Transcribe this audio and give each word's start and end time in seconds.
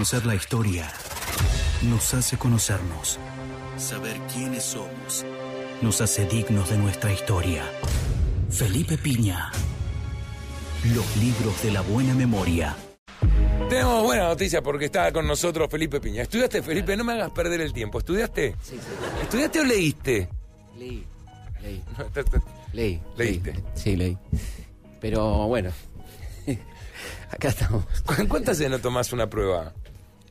Conocer 0.00 0.24
la 0.24 0.34
historia 0.34 0.90
nos 1.82 2.14
hace 2.14 2.38
conocernos. 2.38 3.18
Saber 3.76 4.16
quiénes 4.32 4.62
somos 4.64 5.26
nos 5.82 6.00
hace 6.00 6.24
dignos 6.24 6.70
de 6.70 6.78
nuestra 6.78 7.12
historia. 7.12 7.62
Felipe 8.48 8.96
Piña. 8.96 9.52
Los 10.94 11.16
libros 11.18 11.62
de 11.62 11.72
la 11.72 11.82
buena 11.82 12.14
memoria. 12.14 12.74
Tenemos 13.68 14.02
buena 14.02 14.28
noticia 14.28 14.62
porque 14.62 14.86
está 14.86 15.12
con 15.12 15.26
nosotros 15.26 15.68
Felipe 15.70 16.00
Piña. 16.00 16.22
¿Estudiaste, 16.22 16.62
Felipe? 16.62 16.96
No 16.96 17.04
me 17.04 17.12
hagas 17.12 17.30
perder 17.32 17.60
el 17.60 17.74
tiempo. 17.74 17.98
¿Estudiaste? 17.98 18.56
Sí, 18.62 18.76
sí. 18.76 19.22
¿Estudiaste 19.22 19.60
o 19.60 19.64
leíste? 19.64 20.30
Leí. 20.78 21.04
Leí. 21.60 21.84
No, 21.98 22.04
está- 22.06 22.20
está- 22.20 22.42
Leí. 22.72 23.02
¿Leíste? 23.18 23.52
leí. 23.52 23.62
Sí, 23.74 23.96
leí. 23.96 24.16
Pero 24.98 25.46
bueno. 25.46 25.70
Acá 27.30 27.48
estamos. 27.48 27.84
¿Cu- 28.06 28.26
¿Cuántas 28.28 28.58
veces 28.58 28.70
no 28.70 28.78
tomás 28.78 29.12
una 29.12 29.28
prueba? 29.28 29.74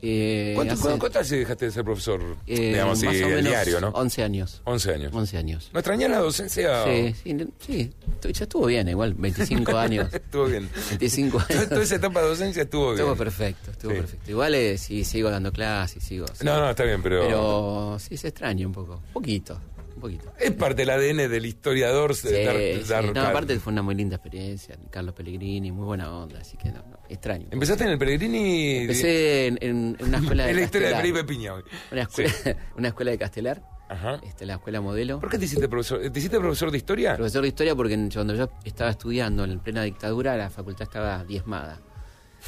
Eh, 0.02 0.52
¿Cuánto- 0.54 0.74
hace, 0.74 0.82
cu- 0.82 0.98
¿Cuántas 0.98 1.22
veces 1.22 1.38
dejaste 1.40 1.64
de 1.66 1.70
ser 1.72 1.84
profesor? 1.84 2.20
eh, 2.46 2.58
digamos 2.70 2.98
así, 3.02 3.06
el 3.22 3.44
diario, 3.44 3.80
¿no? 3.80 3.88
11 3.88 4.22
años. 4.22 4.62
11 4.64 4.94
años. 4.94 5.12
11 5.14 5.36
años. 5.36 5.70
¿No 5.74 5.80
extrañás 5.80 6.10
la 6.10 6.18
docencia? 6.18 6.84
Sí, 6.84 7.14
sí, 7.22 7.36
sí. 7.66 7.92
Ya 8.32 8.44
estuvo 8.44 8.66
bien, 8.66 8.88
igual. 8.88 9.14
25 9.14 9.76
años. 9.76 10.12
Estuvo 10.12 10.46
bien. 10.46 10.68
25 10.88 11.38
años. 11.48 11.68
Toda 11.68 11.82
esa 11.82 11.96
etapa 11.96 12.22
de 12.22 12.28
docencia 12.28 12.62
estuvo 12.62 12.86
bien. 12.92 13.00
Estuvo 13.00 13.16
perfecto, 13.16 13.70
estuvo 13.72 13.92
Sí. 13.92 13.98
perfecto. 13.98 14.30
Igual 14.30 14.54
eh, 14.54 14.78
sí, 14.78 15.04
sigo 15.04 15.30
dando 15.30 15.52
clases, 15.52 16.02
sigo. 16.02 16.26
No, 16.42 16.58
no, 16.60 16.70
está 16.70 16.84
bien, 16.84 17.02
pero... 17.02 17.20
Pero 17.20 17.96
sí 17.98 18.16
se 18.16 18.28
extraña 18.28 18.66
un 18.66 18.72
poco. 18.72 18.94
Un 19.08 19.12
poquito, 19.12 19.60
un 20.00 20.16
poquito. 20.16 20.32
Es 20.38 20.52
parte 20.52 20.84
del 20.84 20.90
ADN 20.90 21.30
del 21.30 21.46
historiador 21.46 22.14
Sí, 22.14 22.28
de 22.28 22.44
dar, 22.44 22.56
sí. 22.56 22.88
dar 22.88 23.14
No, 23.14 23.20
aparte 23.20 23.58
fue 23.58 23.72
una 23.72 23.82
muy 23.82 23.94
linda 23.94 24.16
experiencia. 24.16 24.76
Carlos 24.90 25.14
Pellegrini, 25.14 25.70
muy 25.70 25.84
buena 25.84 26.10
onda, 26.12 26.40
así 26.40 26.56
que 26.56 26.70
no, 26.70 26.78
no, 26.90 26.98
extraño. 27.08 27.48
¿Empezaste 27.50 27.84
en 27.84 27.90
el 27.90 27.98
Pellegrini? 27.98 28.76
Empecé 28.78 29.46
en, 29.46 29.96
una 30.00 30.18
escuela 30.18 30.44
de 30.46 30.50
en 30.50 30.56
la 30.56 30.62
historia 30.62 30.88
de. 30.88 30.96
Felipe 30.96 31.24
Piña 31.24 31.54
hoy. 31.54 31.62
Una 31.92 32.02
escuela, 32.02 32.32
una 32.76 32.88
escuela 32.88 33.10
de 33.10 33.18
Castelar, 33.18 33.62
Ajá. 33.88 34.20
este, 34.24 34.46
la 34.46 34.54
escuela 34.54 34.80
modelo. 34.80 35.20
¿Por 35.20 35.30
qué 35.30 35.38
te 35.38 35.44
hiciste 35.44 35.68
profesor? 35.68 36.00
¿Te 36.10 36.18
hiciste 36.18 36.38
profesor 36.38 36.70
de 36.70 36.78
historia? 36.78 37.16
Profesor 37.16 37.42
de 37.42 37.48
historia 37.48 37.74
porque 37.74 38.08
cuando 38.14 38.34
yo 38.34 38.50
estaba 38.64 38.90
estudiando 38.90 39.44
en 39.44 39.60
plena 39.60 39.82
dictadura 39.82 40.36
la 40.36 40.50
facultad 40.50 40.84
estaba 40.84 41.24
diezmada. 41.24 41.80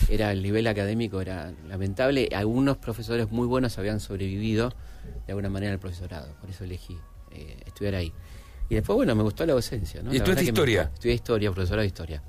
Era 0.08 0.32
el 0.32 0.42
nivel 0.42 0.66
académico 0.66 1.20
era 1.20 1.52
lamentable. 1.68 2.28
Algunos 2.34 2.78
profesores 2.78 3.30
muy 3.30 3.46
buenos 3.46 3.76
habían 3.78 4.00
sobrevivido 4.00 4.72
de 5.26 5.32
alguna 5.32 5.50
manera 5.50 5.72
al 5.72 5.78
profesorado, 5.78 6.34
por 6.40 6.48
eso 6.48 6.64
elegí 6.64 6.96
eh, 7.34 7.56
estudiar 7.66 7.94
ahí. 7.96 8.12
Y 8.68 8.74
después 8.76 8.96
bueno 8.96 9.14
me 9.14 9.22
gustó 9.22 9.44
la 9.44 9.52
docencia. 9.54 10.02
¿no? 10.02 10.12
¿Y 10.12 10.16
estudiaste 10.16 10.44
historia? 10.44 10.90
Estudié 10.94 11.14
historia, 11.14 11.50
profesora 11.52 11.82
de 11.82 11.88
historia. 11.88 12.22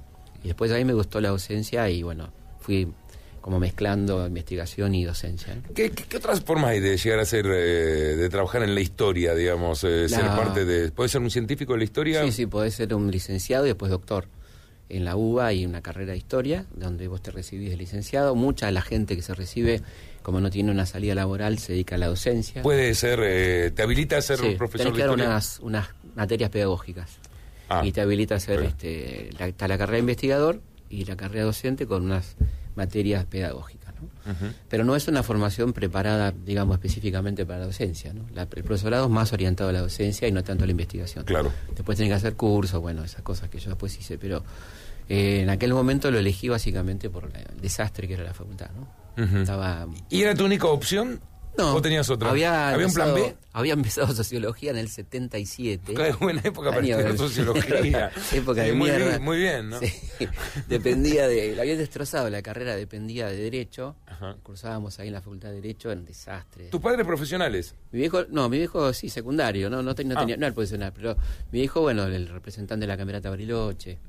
Y 0.44 0.48
después 0.48 0.72
ahí 0.72 0.84
me 0.84 0.94
gustó 0.94 1.22
la 1.22 1.30
docencia 1.30 1.90
y 1.90 2.04
bueno 2.04 2.32
fui 2.60 2.88
como 3.40 3.60
mezclando 3.60 4.26
investigación 4.26 4.96
y 4.96 5.04
docencia. 5.04 5.54
¿no? 5.56 5.62
¿Qué, 5.74 5.90
qué- 5.92 6.04
qué 6.06 6.18
otras 6.18 6.42
formas 6.42 6.72
hay 6.72 6.80
de 6.80 6.96
llegar 6.98 7.20
a 7.20 7.26
ser, 7.26 7.46
eh, 7.46 8.16
de 8.16 8.30
trabajar 8.30 8.64
en 8.64 8.74
la 8.74 8.80
historia, 8.82 9.36
digamos, 9.36 9.84
eh, 9.84 10.08
ser 10.08 10.26
parte 10.28 10.64
de... 10.64 10.92
¿Puedes 10.92 11.12
ser 11.12 11.20
un 11.22 11.30
científico 11.30 11.74
de 11.74 11.80
la 11.80 11.84
historia? 11.84 12.24
Sí, 12.24 12.32
sí, 12.32 12.46
podés 12.46 12.74
ser 12.76 12.94
un 12.96 13.12
licenciado 13.12 13.66
y 13.66 13.70
después 13.70 13.92
doctor. 13.92 14.28
En 14.98 15.06
la 15.06 15.16
UBA 15.16 15.48
hay 15.48 15.66
una 15.66 15.82
carrera 15.82 16.12
de 16.12 16.18
historia, 16.18 16.66
donde 16.76 17.08
vos 17.08 17.22
te 17.22 17.32
recibís 17.32 17.70
de 17.72 17.78
licenciado. 17.78 18.36
Mucha 18.36 18.68
de 18.68 18.72
la 18.74 18.82
gente 18.82 19.16
que 19.16 19.22
se 19.22 19.34
recibe, 19.34 19.82
como 20.22 20.40
no 20.40 20.50
tiene 20.52 20.72
una 20.72 20.86
salida 20.86 21.16
laboral, 21.16 21.58
se 21.60 21.74
dedica 21.74 21.96
a 21.96 21.98
la 21.98 22.08
docencia. 22.08 22.62
Puede 22.62 22.94
ser, 22.96 23.20
eh, 23.24 23.72
te 23.76 23.82
habilita 23.82 24.18
a 24.18 24.22
ser 24.22 24.38
Sí, 24.40 24.56
profesor 24.58 24.88
tenés 24.88 24.94
de 24.94 24.98
que 24.98 25.08
dar 25.08 25.10
historia. 25.10 25.26
unas, 25.30 25.60
unas 25.62 25.88
materias 26.16 26.50
pedagógicas. 26.50 27.10
Ah, 27.70 27.82
y 27.86 27.92
te 27.92 28.02
habilita 28.02 28.36
a 28.36 28.38
hacer, 28.38 28.60
bien. 28.60 28.72
este, 28.72 29.30
la, 29.40 29.48
está 29.48 29.68
la 29.68 29.78
carrera 29.78 29.96
de 29.96 30.00
investigador 30.02 30.62
y 30.90 31.06
la 31.06 31.16
carrera 31.16 31.46
docente 31.46 31.88
con 31.88 32.04
unas 32.04 32.36
materias 32.76 33.26
pedagógicas. 33.26 33.94
¿no? 33.96 34.10
Pero 34.70 34.84
no 34.84 34.96
es 34.96 35.08
una 35.08 35.24
formación 35.24 35.72
preparada, 35.74 36.32
digamos, 36.46 36.76
específicamente 36.76 37.46
para 37.46 37.60
la 37.60 37.66
docencia. 37.68 38.14
¿no? 38.14 38.26
La- 38.34 38.44
el 38.44 38.64
profesorado 38.64 39.06
es 39.06 39.10
más 39.12 39.32
orientado 39.34 39.70
a 39.70 39.74
la 39.74 39.80
docencia 39.82 40.28
y 40.28 40.32
no 40.32 40.44
tanto 40.44 40.66
a 40.66 40.68
la 40.68 40.72
investigación. 40.72 41.24
Claro. 41.26 41.52
Después 41.74 41.98
tenés 41.98 42.12
que 42.12 42.16
hacer 42.16 42.36
cursos, 42.36 42.82
bueno, 42.82 43.04
esas 43.04 43.22
cosas 43.22 43.50
que 43.50 43.60
yo 43.60 43.70
después 43.70 43.98
hice, 43.98 44.18
pero 44.18 44.44
eh, 45.10 45.42
en 45.42 45.50
aquel 45.50 45.74
momento 45.74 46.10
lo 46.12 46.20
elegí 46.20 46.50
básicamente 46.50 47.10
por 47.10 47.32
la- 47.32 47.40
el 47.42 47.62
desastre 47.62 48.08
que 48.08 48.14
era 48.16 48.24
la 48.24 48.34
facultad, 48.34 48.70
¿no? 48.76 49.04
Estaba... 49.42 49.88
¿Y 50.10 50.22
era 50.24 50.34
tu 50.34 50.46
única 50.46 50.68
opción? 50.68 51.22
No, 51.56 51.76
¿O 51.76 51.82
tenías 51.84 52.10
otra? 52.10 52.32
Había, 52.32 52.76
un 52.84 52.92
plan 52.92 53.14
B? 53.14 53.36
Había 53.52 53.74
empezado 53.74 54.08
sociología 54.16 54.72
en 54.72 54.78
el 54.78 54.90
77. 54.90 55.94
Qué 55.94 56.12
buena 56.14 56.42
época 56.44 56.72
para 56.72 56.82
estudiar 56.84 57.16
sociología. 57.16 58.12
época 58.34 58.62
Sí, 58.64 58.70
de 58.70 58.74
muy 58.74 58.90
mierda. 58.90 59.08
bien, 59.10 59.22
muy 59.24 59.38
bien, 59.38 59.70
¿no? 59.70 59.80
Sí, 59.80 59.94
dependía 60.68 61.28
de... 61.28 61.56
La 61.56 61.62
había 61.62 61.78
destrozado 61.78 62.30
la 62.32 62.42
carrera, 62.42 62.76
dependía 62.76 63.28
de 63.28 63.38
Derecho. 63.38 63.96
Ajá. 64.08 64.36
Cursábamos 64.42 65.00
ahí 65.00 65.08
en 65.10 65.14
la 65.14 65.22
Facultad 65.22 65.50
de 65.50 65.56
Derecho, 65.56 65.92
en 65.92 66.06
desastre. 66.06 66.70
¿Tus 66.70 66.82
padres 66.82 67.06
profesionales? 67.06 67.76
Mi 67.92 68.00
viejo, 68.00 68.24
no, 68.30 68.50
mi 68.50 68.58
viejo 68.58 68.92
sí, 68.94 69.10
secundario, 69.10 69.70
no, 69.70 69.84
no, 69.84 69.94
te- 69.94 70.04
no 70.06 70.16
Ah. 70.18 70.22
tenía, 70.22 70.38
no 70.38 70.48
era 70.48 70.56
profesional, 70.56 70.92
pero 70.96 71.16
mi 71.52 71.60
viejo, 71.60 71.82
bueno, 71.82 72.06
el 72.06 72.30
representante 72.30 72.82
de 72.82 72.88
la 72.88 72.98
Camerata 72.98 73.30
Bariloche, 73.30 74.00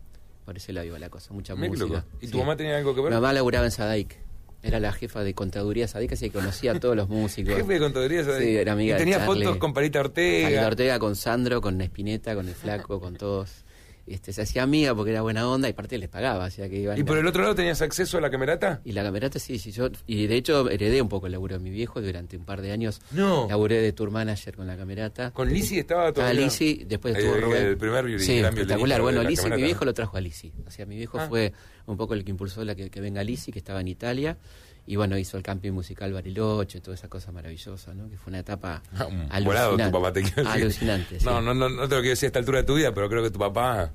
por 0.45 0.57
ese 0.57 0.73
lado 0.73 0.87
iba 0.87 0.99
la 0.99 1.09
cosa, 1.11 1.33
mucha 1.33 1.55
qué 1.55 1.69
música. 1.69 1.87
loco. 1.87 2.05
¿Y 2.21 2.29
tu 2.29 2.39
mamá 2.39 2.57
tenía 2.57 2.77
algo 2.77 2.95
que 2.95 3.01
ver? 3.01 3.11
Mi 3.11 3.15
mamá 3.17 3.33
laburaba 3.33 3.65
en 3.65 3.71
Sadaic, 3.71 4.19
era 4.63 4.81
la 4.81 4.93
jefa 4.93 5.23
de 5.23 5.35
contaduría 5.35 5.89
Sadaic, 5.89 6.13
así 6.13 6.27
que 6.31 6.33
conocía 6.33 6.73
a 6.73 6.81
todos 6.81 6.97
los 6.97 7.09
músicos. 7.09 7.55
Jefe 7.55 7.75
de 7.75 7.79
contaduría, 7.81 8.25
¿sabes? 8.25 8.43
Sí, 8.43 8.57
era 8.57 8.73
amiga 8.73 8.97
Y 8.97 8.99
tenía 8.99 9.21
fotos 9.21 9.57
con 9.59 9.75
Parita 9.75 10.01
Ortega. 10.01 10.49
Palito 10.49 10.67
Ortega 10.67 10.99
con 10.99 11.17
Sandro, 11.17 11.61
con 11.61 11.81
Espineta, 11.81 12.35
con 12.35 12.49
el 12.49 12.55
flaco, 12.55 13.01
con 13.01 13.17
todos. 13.17 13.65
Este, 14.07 14.35
se 14.35 14.43
hacía 14.43 14.63
amiga 14.63 14.95
porque 14.95 15.13
era 15.13 15.23
buena 15.23 15.49
onda 15.49 15.67
y 15.67 15.73
aparte 15.73 15.97
les 15.97 16.11
pagaba, 16.11 16.45
o 16.45 16.51
sea 16.51 16.69
que 16.69 16.77
iban 16.77 16.99
¿Y 16.99 17.05
por 17.05 17.17
el 17.17 17.27
otro 17.27 17.41
lado 17.43 17.55
tenías 17.55 17.81
acceso 17.81 18.19
a 18.19 18.21
la 18.21 18.31
camerata? 18.31 18.83
y 18.85 18.93
la 18.93 19.03
camerata 19.03 19.39
sí, 19.39 19.59
sí, 19.59 19.73
yo, 19.73 19.89
y 20.07 20.27
de 20.27 20.37
hecho 20.37 20.69
heredé 20.69 21.01
un 21.01 21.09
poco 21.09 21.25
el 21.27 21.33
laburo 21.33 21.57
de 21.57 21.65
mi 21.65 21.71
viejo 21.71 22.03
durante 22.03 22.37
un 22.37 22.45
par 22.45 22.61
de 22.61 22.71
años. 22.73 23.01
No. 23.13 23.47
Laburé 23.49 23.81
de 23.81 23.93
tour 23.93 24.11
manager 24.11 24.57
con 24.57 24.67
la 24.67 24.77
camerata. 24.77 25.31
¿Con 25.31 25.49
Lisi 25.51 25.79
estaba 25.79 26.13
todo? 26.13 26.27
Estaba 26.27 26.33
Lisi, 26.35 26.85
después 26.87 27.17
estuvo 27.17 27.35
El- 27.37 27.43
Rubén. 27.43 27.67
el 27.67 27.77
primer 27.79 28.05
violin- 28.05 28.19
Sí, 28.27 28.39
espectacular. 28.39 29.01
Bueno, 29.01 29.23
Lisi, 29.23 29.49
mi 29.49 29.63
viejo 29.63 29.85
lo 29.87 29.95
trajo 29.95 30.17
a 30.17 30.21
Lisi. 30.21 30.53
O 30.67 30.71
sea, 30.71 30.85
mi 30.85 30.97
viejo 30.97 31.19
Ah. 31.19 31.27
fue 31.29 31.53
un 31.87 31.97
poco 31.97 32.13
el 32.13 32.25
que 32.25 32.31
impulsó 32.31 32.63
la 32.65 32.75
que, 32.75 32.91
que 32.91 33.01
venga 33.01 33.25
Lisi, 33.25 33.53
que 33.53 33.59
estaba 33.59 33.81
en 33.81 33.89
Italia. 33.89 34.37
Y 34.87 34.97
bueno, 34.97 35.17
hizo 35.17 35.37
el 35.39 35.43
camping 35.43 35.73
musical 35.73 36.13
Bariloche, 36.13 36.81
toda 36.81 36.95
esa 36.95 37.09
cosa 37.09 37.33
maravillosa, 37.33 37.95
¿no? 37.95 38.09
Que 38.11 38.19
fue 38.19 38.31
una 38.31 38.41
etapa 38.41 38.83
Ah, 38.97 39.07
un 39.09 39.15
alucinante. 39.31 39.45
volado 39.45 39.77
tu 39.79 39.91
papá, 39.91 40.13
te 40.13 40.23
quiero 40.23 40.43
decir. 40.45 40.63
Alucinante, 40.63 41.21
sí. 41.21 41.25
No, 41.25 41.41
no, 41.41 41.55
no, 41.55 41.69
no 41.71 41.89
te 41.89 41.95
lo 41.95 42.01
quiero 42.03 42.11
decir 42.11 42.27
a 42.27 42.29
esta 42.29 42.39
altura 42.39 42.59
de 42.59 42.65
tu 42.65 42.75
vida, 42.75 42.93
pero 42.95 43.09
creo 43.09 43.23
que 43.23 43.31
tu 43.31 43.39
papá... 43.39 43.93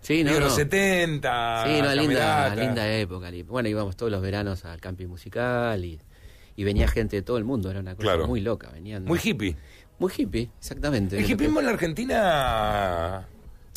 Sí, 0.00 0.24
no, 0.24 0.32
no. 0.32 0.40
los 0.40 0.54
70, 0.56 1.64
Sí, 1.64 1.78
una 1.80 1.94
linda, 1.94 2.54
linda 2.56 2.92
época. 2.92 3.30
Bueno, 3.46 3.68
íbamos 3.68 3.96
todos 3.96 4.10
los 4.10 4.20
veranos 4.20 4.64
al 4.64 4.80
camping 4.80 5.06
musical 5.06 5.84
y, 5.84 6.00
y 6.56 6.64
venía 6.64 6.88
gente 6.88 7.14
de 7.16 7.22
todo 7.22 7.38
el 7.38 7.44
mundo, 7.44 7.70
era 7.70 7.78
una 7.80 7.94
cosa 7.94 8.02
Claro. 8.02 8.26
muy 8.26 8.40
loca. 8.40 8.68
Venían, 8.72 9.04
Muy 9.04 9.20
hippie. 9.22 9.56
Muy 10.00 10.12
hippie, 10.16 10.50
exactamente. 10.58 11.18
El 11.18 11.30
hipismo 11.30 11.60
en 11.60 11.66
la 11.66 11.72
Argentina... 11.72 13.28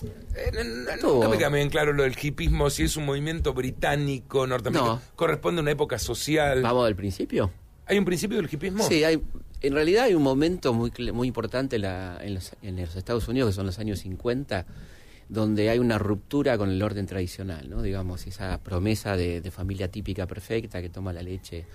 eh, 0.03 0.49
n- 0.53 0.61
n- 0.61 0.91
Estuvo- 0.93 1.15
Nunca 1.15 1.29
me 1.29 1.37
queda 1.37 1.49
bien 1.49 1.69
claro 1.69 1.93
lo 1.93 2.03
del 2.03 2.15
hipismo, 2.21 2.69
si 2.69 2.83
es 2.83 2.97
un 2.97 3.05
movimiento 3.05 3.53
británico, 3.53 4.45
norteamericano. 4.47 4.95
No. 4.95 5.01
Corresponde 5.15 5.59
a 5.59 5.63
una 5.63 5.71
época 5.71 5.97
social. 5.99 6.61
¿Vamos 6.61 6.85
del 6.85 6.95
principio? 6.95 7.51
¿Hay 7.87 7.97
un 7.97 8.05
principio 8.05 8.37
del 8.37 8.49
hipismo? 8.51 8.83
Sí, 8.87 9.03
hay, 9.03 9.21
en 9.61 9.73
realidad 9.73 10.05
hay 10.05 10.15
un 10.15 10.23
momento 10.23 10.73
muy, 10.73 10.91
muy 11.13 11.27
importante 11.27 11.75
en, 11.77 11.83
la- 11.83 12.17
en 12.21 12.33
los, 12.35 12.51
en 12.61 12.75
los 12.81 12.95
Estados 12.95 13.27
Unidos, 13.27 13.51
que 13.51 13.55
son 13.55 13.65
los 13.67 13.79
años 13.79 13.99
50, 13.99 14.65
donde 15.29 15.69
hay 15.69 15.79
una 15.79 15.97
ruptura 15.97 16.57
con 16.57 16.69
el 16.69 16.81
orden 16.83 17.05
tradicional, 17.05 17.69
¿no? 17.69 17.81
Digamos, 17.81 18.27
esa 18.27 18.59
promesa 18.61 19.15
de, 19.15 19.41
de 19.41 19.51
familia 19.51 19.89
típica 19.89 20.27
perfecta 20.27 20.81
que 20.81 20.89
toma 20.89 21.13
la 21.13 21.21
leche 21.23 21.65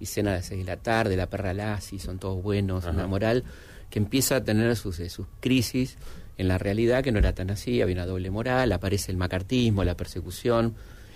y 0.00 0.06
cena 0.06 0.32
a 0.32 0.34
las 0.36 0.46
6 0.46 0.60
de 0.60 0.64
la 0.66 0.76
tarde, 0.76 1.16
la 1.16 1.28
perra 1.28 1.54
Lassie, 1.54 1.98
son 1.98 2.18
todos 2.18 2.42
buenos, 2.42 2.84
Ajá. 2.84 2.92
una 2.94 3.06
moral 3.06 3.44
que 3.90 3.98
empieza 3.98 4.36
a 4.36 4.44
tener 4.44 4.76
sus, 4.76 5.00
eh, 5.00 5.08
sus 5.08 5.26
crisis 5.40 5.96
en 6.38 6.48
la 6.48 6.56
realidad, 6.56 7.02
que 7.04 7.12
no 7.12 7.18
era 7.18 7.34
tan 7.34 7.50
así, 7.50 7.82
había 7.82 7.94
una 7.96 8.06
doble 8.06 8.30
moral, 8.30 8.72
aparece 8.72 9.10
el 9.12 9.18
macartismo, 9.18 9.84
la 9.84 9.96
persecución. 9.96 10.74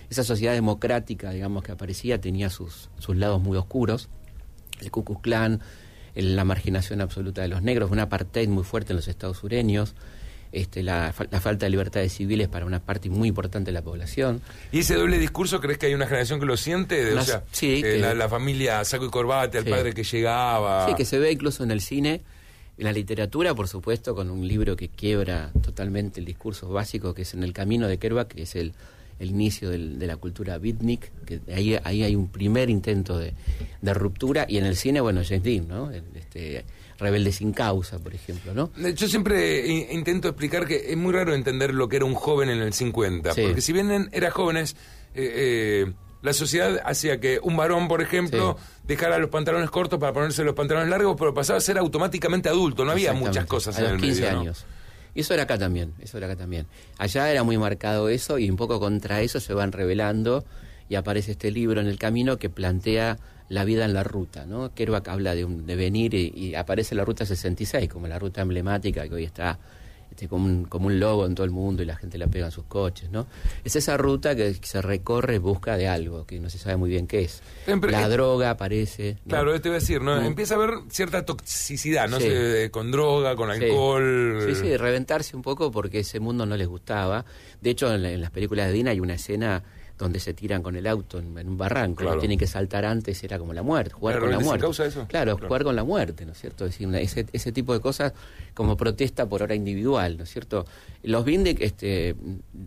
Esa 0.09 0.23
sociedad 0.23 0.53
democrática, 0.53 1.31
digamos, 1.31 1.63
que 1.63 1.71
aparecía 1.71 2.21
tenía 2.21 2.49
sus, 2.49 2.89
sus 2.99 3.15
lados 3.15 3.41
muy 3.41 3.57
oscuros 3.57 4.09
el 4.81 4.91
Ku 4.91 5.03
Klux 5.05 5.21
Klan, 5.21 5.61
el- 6.13 6.35
la 6.35 6.43
marginación 6.43 6.99
absoluta 7.01 7.41
de 7.41 7.47
los 7.47 7.61
negros, 7.61 7.89
un 7.89 7.99
apartheid 7.99 8.49
muy 8.49 8.63
fuerte 8.63 8.91
en 8.91 8.97
los 8.97 9.07
estados 9.07 9.37
sureños, 9.37 9.95
este, 10.51 10.83
la, 10.83 11.13
la 11.31 11.39
falta 11.41 11.65
de 11.65 11.69
libertades 11.71 12.13
civiles 12.13 12.47
para 12.49 12.65
una 12.65 12.79
parte 12.81 13.09
muy 13.09 13.29
importante 13.29 13.71
de 13.71 13.73
la 13.73 13.81
población. 13.81 14.41
¿Y 14.71 14.79
ese 14.79 14.95
doble 14.95 15.17
discurso 15.19 15.59
crees 15.61 15.77
que 15.79 15.85
hay 15.87 15.93
una 15.95 16.05
generación 16.05 16.39
que 16.39 16.45
lo 16.45 16.57
siente? 16.57 17.03
De, 17.05 17.13
o 17.15 17.21
sea, 17.23 17.43
sí, 17.51 17.75
eh, 17.77 17.81
que- 17.81 17.97
la, 17.99 18.13
la 18.13 18.27
familia 18.29 18.83
saco 18.83 19.05
y 19.05 19.09
corbata, 19.09 19.57
el 19.57 19.63
Sí. 19.63 19.69
padre 19.69 19.93
que 19.93 20.03
llegaba. 20.03 20.87
Sí, 20.89 20.95
que 20.95 21.05
se 21.05 21.17
ve 21.17 21.31
incluso 21.31 21.63
en 21.63 21.71
el 21.71 21.79
cine, 21.81 22.21
en 22.77 22.83
la 22.85 22.91
literatura, 22.91 23.53
por 23.53 23.67
supuesto, 23.67 24.15
con 24.15 24.29
un 24.31 24.47
libro 24.47 24.75
que 24.75 24.89
quiebra 24.89 25.51
totalmente 25.61 26.19
el 26.19 26.25
discurso 26.25 26.69
básico, 26.69 27.13
que 27.13 27.21
es 27.23 27.33
En 27.33 27.43
el 27.43 27.53
camino 27.53 27.87
de 27.87 27.97
Kerouac, 27.97 28.29
que 28.33 28.43
es 28.43 28.55
el, 28.55 28.73
el 29.19 29.29
inicio 29.29 29.69
del- 29.69 29.99
de 29.99 30.07
la 30.07 30.17
cultura 30.17 30.57
beatnik, 30.57 31.11
que 31.25 31.39
ahí, 31.53 31.77
ahí 31.83 32.03
hay 32.03 32.15
un 32.15 32.29
primer 32.29 32.69
intento 32.69 33.17
de, 33.17 33.33
de 33.81 33.93
ruptura, 33.93 34.45
y 34.49 34.57
en 34.57 34.65
el 34.65 34.75
cine, 34.75 35.01
bueno, 35.01 35.21
James 35.23 35.43
Dean, 35.43 35.67
¿no? 35.67 35.91
Este, 35.91 36.65
Rebelde 36.99 37.31
sin 37.31 37.53
causa, 37.53 37.99
por 37.99 38.13
ejemplo, 38.13 38.53
¿no? 38.53 38.71
Yo 38.95 39.07
siempre 39.07 39.65
i- 39.67 39.87
intento 39.91 40.27
explicar 40.29 40.65
que 40.67 40.91
es 40.91 40.97
muy 40.97 41.11
raro 41.11 41.33
entender 41.35 41.73
lo 41.73 41.89
que 41.89 41.97
era 41.97 42.05
un 42.05 42.13
joven 42.15 42.49
en 42.49 42.59
el 42.61 42.71
50, 42.73 43.33
Sí. 43.33 43.41
porque 43.41 43.61
si 43.61 43.73
bien 43.73 43.91
en- 43.91 44.09
era 44.13 44.29
jóvenes, 44.31 44.75
eh, 45.15 45.85
eh, 45.87 45.93
la 46.23 46.31
sociedad 46.31 46.81
hacía 46.85 47.19
que 47.19 47.39
un 47.43 47.57
varón, 47.57 47.89
por 47.89 48.01
ejemplo, 48.01 48.57
dejara 48.85 49.19
los 49.19 49.29
pantalones 49.29 49.69
cortos 49.69 49.99
para 49.99 50.13
ponerse 50.13 50.45
los 50.45 50.55
pantalones 50.55 50.89
largos, 50.89 51.17
pero 51.19 51.33
pasaba 51.33 51.57
a 51.57 51.61
ser 51.61 51.77
automáticamente 51.77 52.47
adulto. 52.47 52.85
No 52.85 52.91
había 52.91 53.11
muchas 53.11 53.45
cosas 53.45 53.77
a 53.77 53.79
en 53.79 53.83
los 53.83 53.93
el 53.95 54.01
15 54.01 54.21
medio, 54.21 54.33
¿no? 54.33 54.39
años. 54.39 54.65
Y 55.13 55.19
eso 55.19 55.33
era 55.33 55.43
acá 55.43 55.57
también, 55.57 55.93
eso 55.99 56.17
era 56.17 56.27
acá 56.27 56.37
también. 56.37 56.65
Allá 56.97 57.29
era 57.29 57.43
muy 57.43 57.57
marcado 57.57 58.07
eso 58.07 58.39
y 58.39 58.49
un 58.49 58.55
poco 58.55 58.79
contra 58.79 59.21
eso 59.21 59.41
se 59.41 59.53
van 59.53 59.73
revelando 59.73 60.45
y 60.87 60.95
aparece 60.95 61.33
este 61.33 61.51
libro 61.51 61.81
en 61.81 61.87
el 61.87 61.99
camino 61.99 62.37
que 62.37 62.49
plantea 62.49 63.19
la 63.49 63.65
vida 63.65 63.83
en 63.83 63.93
la 63.93 64.03
ruta, 64.03 64.45
¿no? 64.45 64.73
Kerouac 64.73 65.09
habla 65.09 65.35
de 65.35 65.43
un 65.43 65.65
devenir 65.65 66.13
y, 66.13 66.31
y 66.33 66.55
aparece 66.55 66.95
la 66.95 67.03
ruta 67.03 67.25
66 67.25 67.89
como 67.89 68.07
la 68.07 68.17
ruta 68.17 68.41
emblemática 68.41 69.07
que 69.09 69.13
hoy 69.13 69.25
está 69.25 69.59
este, 70.13 70.27
como, 70.27 70.45
un, 70.45 70.65
como 70.65 70.85
un 70.87 70.99
logo 70.99 71.25
en 71.25 71.33
todo 71.33 71.43
el 71.45 71.51
mundo 71.51 71.81
y 71.81 71.87
la 71.87 71.95
gente 71.95 72.17
la 72.19 72.27
pega 72.27 72.45
en 72.45 72.51
sus 72.51 72.65
coches, 72.65 73.09
¿no? 73.09 73.25
Es 73.63 73.75
esa 73.75 73.97
ruta 73.97 74.35
que 74.35 74.53
se 74.61 74.81
recorre 74.81 75.35
en 75.37 75.41
busca 75.41 75.75
de 75.75 75.87
algo 75.87 76.25
que 76.27 76.39
no 76.39 76.49
se 76.51 76.59
sabe 76.59 76.77
muy 76.77 76.89
bien 76.91 77.07
qué 77.07 77.21
es. 77.23 77.41
Siempre- 77.65 77.91
la 77.91 78.05
eh, 78.05 78.09
droga 78.09 78.51
aparece. 78.51 79.17
¿no? 79.25 79.29
Claro, 79.29 79.59
te 79.59 79.69
iba 79.69 79.77
a 79.77 79.79
decir, 79.79 80.01
¿no? 80.01 80.21
Mm. 80.21 80.25
Empieza 80.25 80.53
a 80.53 80.57
haber 80.57 80.75
cierta 80.89 81.25
toxicidad, 81.25 82.07
¿no? 82.07 82.17
Sí. 82.19 82.25
sé, 82.27 82.69
con 82.71 82.91
droga, 82.91 83.35
con 83.35 83.51
Sí. 83.57 83.63
alcohol. 83.65 84.43
Sí, 84.47 84.55
sí, 84.55 84.77
reventarse 84.77 85.35
un 85.35 85.41
poco 85.41 85.71
porque 85.71 85.99
ese 85.99 86.19
mundo 86.19 86.45
no 86.45 86.55
les 86.55 86.67
gustaba. 86.67 87.25
De 87.61 87.71
hecho, 87.71 87.91
en, 87.93 88.03
la- 88.03 88.11
en 88.11 88.21
las 88.21 88.29
películas 88.31 88.67
de 88.67 88.73
Dina 88.73 88.91
hay 88.91 88.99
una 88.99 89.15
escena 89.15 89.63
donde 90.03 90.19
se 90.19 90.33
tiran 90.33 90.61
con 90.61 90.75
el 90.75 90.85
auto 90.87 91.19
en, 91.19 91.37
en 91.37 91.49
un 91.49 91.57
barranco, 91.57 92.03
Claro. 92.03 92.19
tienen 92.19 92.37
que 92.37 92.47
saltar 92.47 92.85
antes, 92.85 93.23
era 93.23 93.39
como 93.39 93.53
la 93.53 93.63
muerte, 93.63 93.93
jugar 93.93 94.19
con 94.19 94.29
la 94.31 94.37
¿les 94.37 94.45
muerte. 94.45 94.61
causa 94.61 94.85
eso? 94.85 95.05
Claro, 95.07 95.33
Claro. 95.35 95.47
jugar 95.47 95.63
con 95.63 95.75
la 95.75 95.83
muerte, 95.83 96.25
¿no 96.25 96.31
es 96.33 96.37
cierto? 96.39 96.65
Es 96.65 96.71
decir, 96.71 96.87
una- 96.87 96.99
ese, 96.99 97.25
ese 97.33 97.51
tipo 97.51 97.73
de 97.73 97.79
cosas 97.79 98.13
como 98.53 98.77
protesta 98.77 99.27
por 99.27 99.41
hora 99.43 99.55
individual, 99.55 100.17
¿no 100.17 100.23
es 100.23 100.29
cierto? 100.31 100.65
Los 101.03 101.25
Bindic 101.25 101.59
este, 101.61 102.15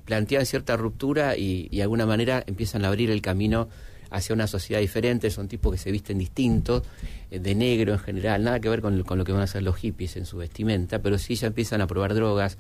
plantean 0.05 0.45
cierta 0.47 0.77
ruptura 0.77 1.37
y, 1.37 1.69
y 1.71 1.77
de 1.77 1.83
alguna 1.83 2.07
manera 2.07 2.43
empiezan 2.47 2.85
a 2.85 2.89
abrir 2.89 3.11
el 3.11 3.23
camino 3.23 3.69
hacia 4.11 4.35
una 4.35 4.47
sociedad 4.47 4.81
diferente, 4.81 5.31
son 5.31 5.49
tipos 5.49 5.73
que 5.73 5.79
se 5.79 5.91
visten 5.91 6.17
distintos, 6.19 6.85
eh, 7.31 7.41
de 7.41 7.55
negro 7.57 7.93
en 7.93 7.99
general, 7.99 8.45
nada 8.45 8.61
que 8.61 8.69
ver 8.69 8.81
con, 8.81 9.03
con 9.03 9.19
lo 9.19 9.25
que 9.25 9.33
van 9.33 9.41
a 9.41 9.45
hacer 9.45 9.63
los 9.65 9.77
hippies 9.77 10.17
en 10.17 10.27
su 10.27 10.37
vestimenta, 10.37 11.01
pero 11.01 11.19
sí 11.19 11.35
ya 11.35 11.49
empiezan 11.49 11.81
a 11.81 11.87
probar 11.89 12.15
drogas, 12.15 12.57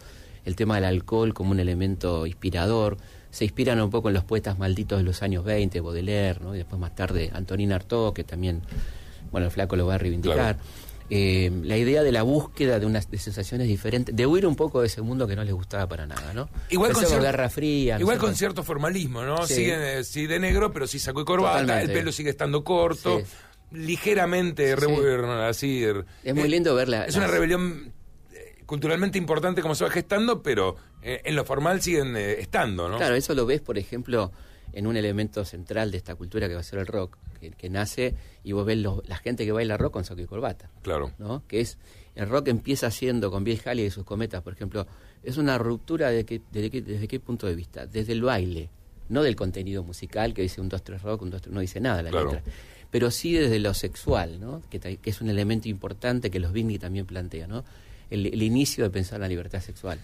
el 0.47 0.57
tema 0.57 0.77
del 0.77 0.85
alcohol 0.87 1.35
como 1.35 1.51
un 1.51 1.61
elemento 1.61 2.27
inspirador, 2.27 2.97
se 3.31 3.45
inspiran 3.45 3.79
un 3.83 3.91
poco 3.91 4.09
en 4.09 4.15
los 4.15 4.25
poetas 4.25 4.59
malditos 4.59 4.97
de 4.99 5.05
los 5.05 5.23
años 5.23 5.45
20, 5.45 5.81
Baudelaire, 5.81 6.41
¿no? 6.41 6.55
y 6.55 6.59
después 6.59 6.81
más 6.81 6.95
tarde 6.95 7.31
Antonin 7.35 7.73
Artaud, 7.73 8.15
que 8.15 8.25
también, 8.25 8.63
bueno, 9.31 9.47
el 9.49 9.51
flaco 9.53 9.77
lo 9.77 9.87
va 9.87 9.97
a 9.97 9.99
reivindicar. 9.99 10.37
Claro. 10.57 10.59
Eh, 11.09 11.53
la 11.63 11.77
idea 11.77 12.03
de 12.03 12.11
la 12.11 12.23
búsqueda 12.23 12.81
de 12.81 12.87
unas 12.87 13.09
de 13.11 13.19
sensaciones 13.19 13.69
diferentes, 13.69 14.17
de 14.17 14.27
huir 14.27 14.45
un 14.47 14.57
poco 14.57 14.81
de 14.81 14.89
ese 14.89 15.03
mundo 15.03 15.27
que 15.29 15.37
no 15.37 15.45
les 15.45 15.55
gustaba 15.55 15.87
para 15.87 16.05
nada, 16.07 16.33
¿no? 16.35 16.49
Igual 16.71 16.93
con 16.95 17.05
cier- 17.05 17.21
Guerra 17.21 17.49
Fría. 17.49 17.95
¿no 17.95 18.01
Igual 18.01 18.19
con 18.19 18.35
cierto? 18.35 18.65
formalismo, 18.65 19.23
¿no? 19.23 19.47
Sí. 19.47 19.67
Eh, 19.71 20.03
sí 20.03 20.27
de 20.27 20.41
negro, 20.41 20.73
pero 20.73 20.87
sí 20.89 20.99
saco 20.99 21.21
y 21.21 21.25
corbata, 21.25 21.61
Totalmente. 21.61 21.93
el 21.93 21.99
pelo 21.99 22.11
sigue 22.11 22.31
estando 22.31 22.65
corto, 22.65 23.21
Sí. 23.21 23.25
ligeramente 23.73 24.77
Sí. 24.77 24.85
así. 25.43 25.83
er- 25.85 26.05
Es 26.25 26.35
muy 26.35 26.45
eh, 26.45 26.49
lindo 26.49 26.75
verla. 26.75 27.05
Es 27.05 27.15
una 27.17 27.27
rebelión 27.29 27.93
culturalmente 28.67 29.17
importante 29.19 29.63
como 29.63 29.75
se 29.75 29.85
va 29.85 29.91
gestando, 29.91 30.43
pero 30.43 30.77
eh, 31.03 31.21
en 31.25 31.37
lo 31.37 31.45
formal 31.45 31.81
siguen 31.81 32.17
eh, 32.17 32.41
estando, 32.41 32.89
¿no? 32.89 32.97
Claro, 32.97 33.15
eso 33.15 33.35
lo 33.35 33.47
ves, 33.47 33.61
por 33.61 33.79
ejemplo, 33.79 34.33
en 34.73 34.87
un 34.87 34.97
elemento 34.97 35.45
central 35.45 35.91
de 35.91 35.97
esta 35.99 36.15
cultura 36.17 36.49
que 36.49 36.55
va 36.55 36.61
a 36.61 36.65
ser 36.65 36.81
el 36.81 36.87
rock, 36.87 37.17
que, 37.41 37.51
que 37.53 37.71
nace 37.71 38.15
y 38.43 38.53
vos 38.53 38.67
ves 38.67 38.79
los- 38.79 39.07
la 39.09 39.17
gente 39.17 39.45
que 39.45 39.53
baila 39.53 39.77
rock 39.77 39.93
con 39.93 40.05
saco 40.05 40.21
y 40.21 40.27
corbata. 40.27 40.71
Claro. 40.83 41.13
¿no? 41.19 41.45
Que 41.47 41.61
es, 41.61 41.79
el 42.15 42.29
rock 42.29 42.49
empieza 42.49 42.91
siendo 42.91 43.31
con 43.31 43.45
Bill 43.45 43.61
Haley 43.65 43.87
y 43.87 43.91
sus 43.91 44.05
cometas, 44.05 44.43
por 44.43 44.53
ejemplo, 44.53 44.87
es 45.23 45.37
una 45.39 45.57
ruptura 45.59 46.11
de 46.11 46.25
que, 46.25 46.43
desde, 46.51 46.71
qué, 46.71 46.83
desde 46.83 47.09
qué 47.09 47.21
punto 47.21 47.47
de 47.47 47.55
vista, 47.55 47.87
desde 47.87 48.13
el 48.13 48.23
baile, 48.23 48.69
no 49.09 49.23
del 49.23 49.37
contenido 49.37 49.85
musical 49.85 50.35
que 50.35 50.43
dice 50.43 50.61
un 50.61 50.69
2-3 50.69 51.01
rock, 51.03 51.23
un 51.23 51.31
2-3, 51.33 51.47
no 51.49 51.61
dice 51.61 51.81
nada 51.81 52.03
la 52.03 52.11
Claro. 52.11 52.33
letra, 52.33 52.53
pero 52.91 53.11
sí 53.13 53.33
desde 53.35 53.59
lo 53.61 53.73
sexual, 53.75 54.41
¿no? 54.41 54.63
que, 54.69 54.99
es 55.05 55.21
un 55.21 55.29
elemento 55.31 55.69
importante 55.69 56.31
que 56.31 56.41
los 56.41 56.53
Bindi 56.53 56.79
también 56.79 57.07
plantean, 57.07 57.51
¿no? 57.51 57.65
El, 58.11 58.27
el 58.27 58.43
inicio 58.43 58.85
de 58.85 58.91
pensar 58.91 59.21
la 59.21 59.29
libertad 59.29 59.61
sexual. 59.61 59.99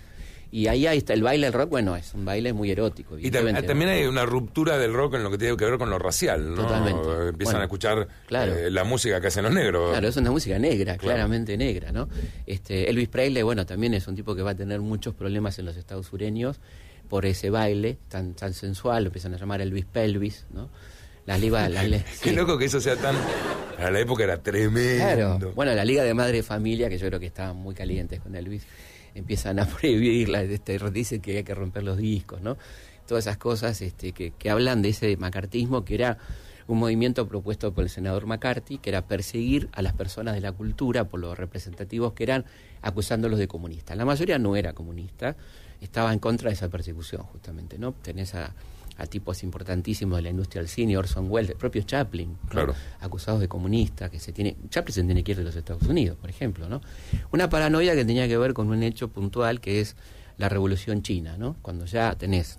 Y 0.55 0.67
ahí, 0.67 0.87
ahí 0.87 0.99
está, 0.99 1.15
el 1.15 1.23
baile 1.23 1.47
del 1.47 1.55
rock, 1.55 1.71
bueno, 1.71 1.97
es 1.97 2.13
un 2.13 2.27
baile 2.27 2.53
muy 2.53 2.71
erótico. 2.71 3.17
Y 3.19 3.23
tam- 3.23 3.25
evidentemente, 3.39 3.63
¿no? 3.63 3.67
también 3.69 3.91
hay 3.91 4.05
una 4.05 4.27
ruptura 4.27 4.77
del 4.77 4.93
rock 4.93 5.15
en 5.15 5.23
lo 5.23 5.31
que 5.31 5.39
tiene 5.39 5.57
que 5.57 5.65
ver 5.65 5.79
con 5.79 5.89
lo 5.89 5.99
racial, 5.99 6.51
¿no? 6.55 6.57
Totalmente. 6.63 7.01
Empiezan 7.29 7.37
Bueno, 7.55 7.59
a 7.61 7.65
escuchar 7.65 8.09
claro. 8.27 8.55
eh, 8.55 8.71
la 8.71 8.85
música 8.85 9.19
que 9.19 9.29
hacen 9.29 9.45
los 9.45 9.53
negros. 9.55 9.93
Claro, 9.93 10.09
es 10.09 10.17
una 10.19 10.31
música 10.31 10.59
negra, 10.59 10.99
Claro. 10.99 11.15
claramente 11.17 11.57
negra, 11.57 11.91
¿no? 11.91 12.07
Este, 12.47 12.91
Elvis 12.91 13.09
Presley, 13.09 13.43
bueno, 13.43 13.65
también 13.65 13.95
es 13.95 14.07
un 14.07 14.15
tipo 14.15 14.35
que 14.35 14.43
va 14.43 14.51
a 14.51 14.55
tener 14.55 14.81
muchos 14.83 15.15
problemas 15.15 15.59
en 15.59 15.65
los 15.65 15.77
estados 15.79 16.09
sureños 16.09 16.61
por 17.09 17.25
ese 17.25 17.49
baile 17.49 17.97
tan, 18.09 18.35
tan 18.35 18.53
sensual, 18.53 19.05
lo 19.05 19.09
empiezan 19.09 19.33
a 19.33 19.39
llamar 19.39 19.63
Elvis 19.63 19.87
Pelvis, 19.87 20.45
¿no? 20.53 20.69
La 21.25 21.39
liga, 21.39 21.67
la, 21.71 21.83
le- 21.85 22.05
Qué 22.23 22.29
sí. 22.29 22.37
loco 22.37 22.59
que 22.59 22.67
eso 22.67 22.79
sea 22.79 22.97
tan... 22.97 23.15
A 23.79 23.91
la 23.91 24.01
época 24.01 24.25
era 24.25 24.43
tremendo. 24.43 25.53
Bueno, 25.55 25.75
la 25.75 25.85
Liga 25.85 26.03
de 26.03 26.15
Madre 26.15 26.39
y 26.39 26.43
Familia, 26.43 26.89
que 26.89 26.99
yo 26.99 27.07
creo 27.09 27.21
que 27.21 27.27
estaban 27.27 27.57
muy 27.57 27.75
calientes 27.75 28.21
con 28.21 28.35
Elvis, 28.35 28.67
empiezan 29.15 29.59
a 29.59 29.67
prohibirla, 29.81 30.43
este, 30.43 30.79
dicen 30.91 31.21
que 31.21 31.39
hay 31.39 31.45
que 31.45 31.55
romper 31.55 31.83
los 31.83 31.99
discos, 31.99 32.41
¿no? 32.41 32.57
Todas 33.07 33.27
esas 33.27 33.37
cosas 33.37 33.81
este, 33.83 34.13
que, 34.13 34.31
que 34.31 34.51
hablan 34.51 34.81
de 34.81 34.91
ese 34.91 35.17
macartismo 35.17 35.85
que 35.85 35.95
era 35.95 36.19
un 36.69 36.79
movimiento 36.79 37.27
propuesto 37.29 37.73
por 37.73 37.85
el 37.85 37.91
senador 37.91 38.27
McCarthy, 38.27 38.79
que 38.79 38.91
era 38.91 39.03
perseguir 39.03 39.69
a 39.73 39.83
las 39.83 39.93
personas 39.93 40.35
de 40.35 40.41
la 40.41 40.53
cultura 40.53 41.05
por 41.05 41.21
los 41.21 41.37
representativos 41.37 42.13
que 42.13 42.23
eran, 42.23 42.45
acusándolos 42.81 43.39
de 43.39 43.49
comunistas. 43.49 43.97
La 43.97 44.05
mayoría 44.05 44.39
no 44.39 44.57
era 44.57 44.73
comunista, 44.73 45.37
estaba 45.81 46.13
en 46.13 46.19
contra 46.21 46.49
de 46.49 46.55
esa 46.55 46.69
persecución, 46.69 47.23
justamente, 47.25 47.79
¿no? 47.79 47.93
Tenés 47.93 48.35
a, 48.35 48.55
a 48.99 49.07
tipos 49.07 49.43
importantísimos 49.43 50.17
de 50.17 50.23
la 50.23 50.31
industria 50.31 50.61
del 50.61 50.69
cine, 50.69 50.97
Orson 50.97 51.27
Welles, 51.31 51.51
el 51.51 51.57
propio 51.57 51.83
Chaplin, 51.83 52.31
¿no? 52.45 52.49
Claro. 52.49 52.75
acusados 53.01 53.41
de 53.41 53.49
comunista, 53.49 54.11
que 54.11 54.21
se 54.21 54.33
tiene, 54.33 54.57
Chaplin 54.69 54.95
se 54.95 55.03
tiene 55.05 55.25
que 55.25 55.33
ir 55.33 55.39
de 55.39 55.45
los 55.45 55.57
Estados 55.57 55.83
Unidos, 55.85 56.17
por 56.21 56.29
ejemplo, 56.31 56.69
¿no? 56.69 56.81
Una 57.33 57.49
paranoia 57.49 57.95
que 57.95 58.05
tenía 58.05 58.29
que 58.29 58.37
ver 58.37 58.53
con 58.53 58.69
un 58.69 58.83
hecho 58.83 59.09
puntual 59.09 59.61
que 59.61 59.81
es 59.81 59.97
la 60.39 60.49
revolución 60.49 61.03
china, 61.03 61.37
¿no? 61.39 61.57
Cuando 61.63 61.85
ya 61.87 62.15
tenés 62.15 62.59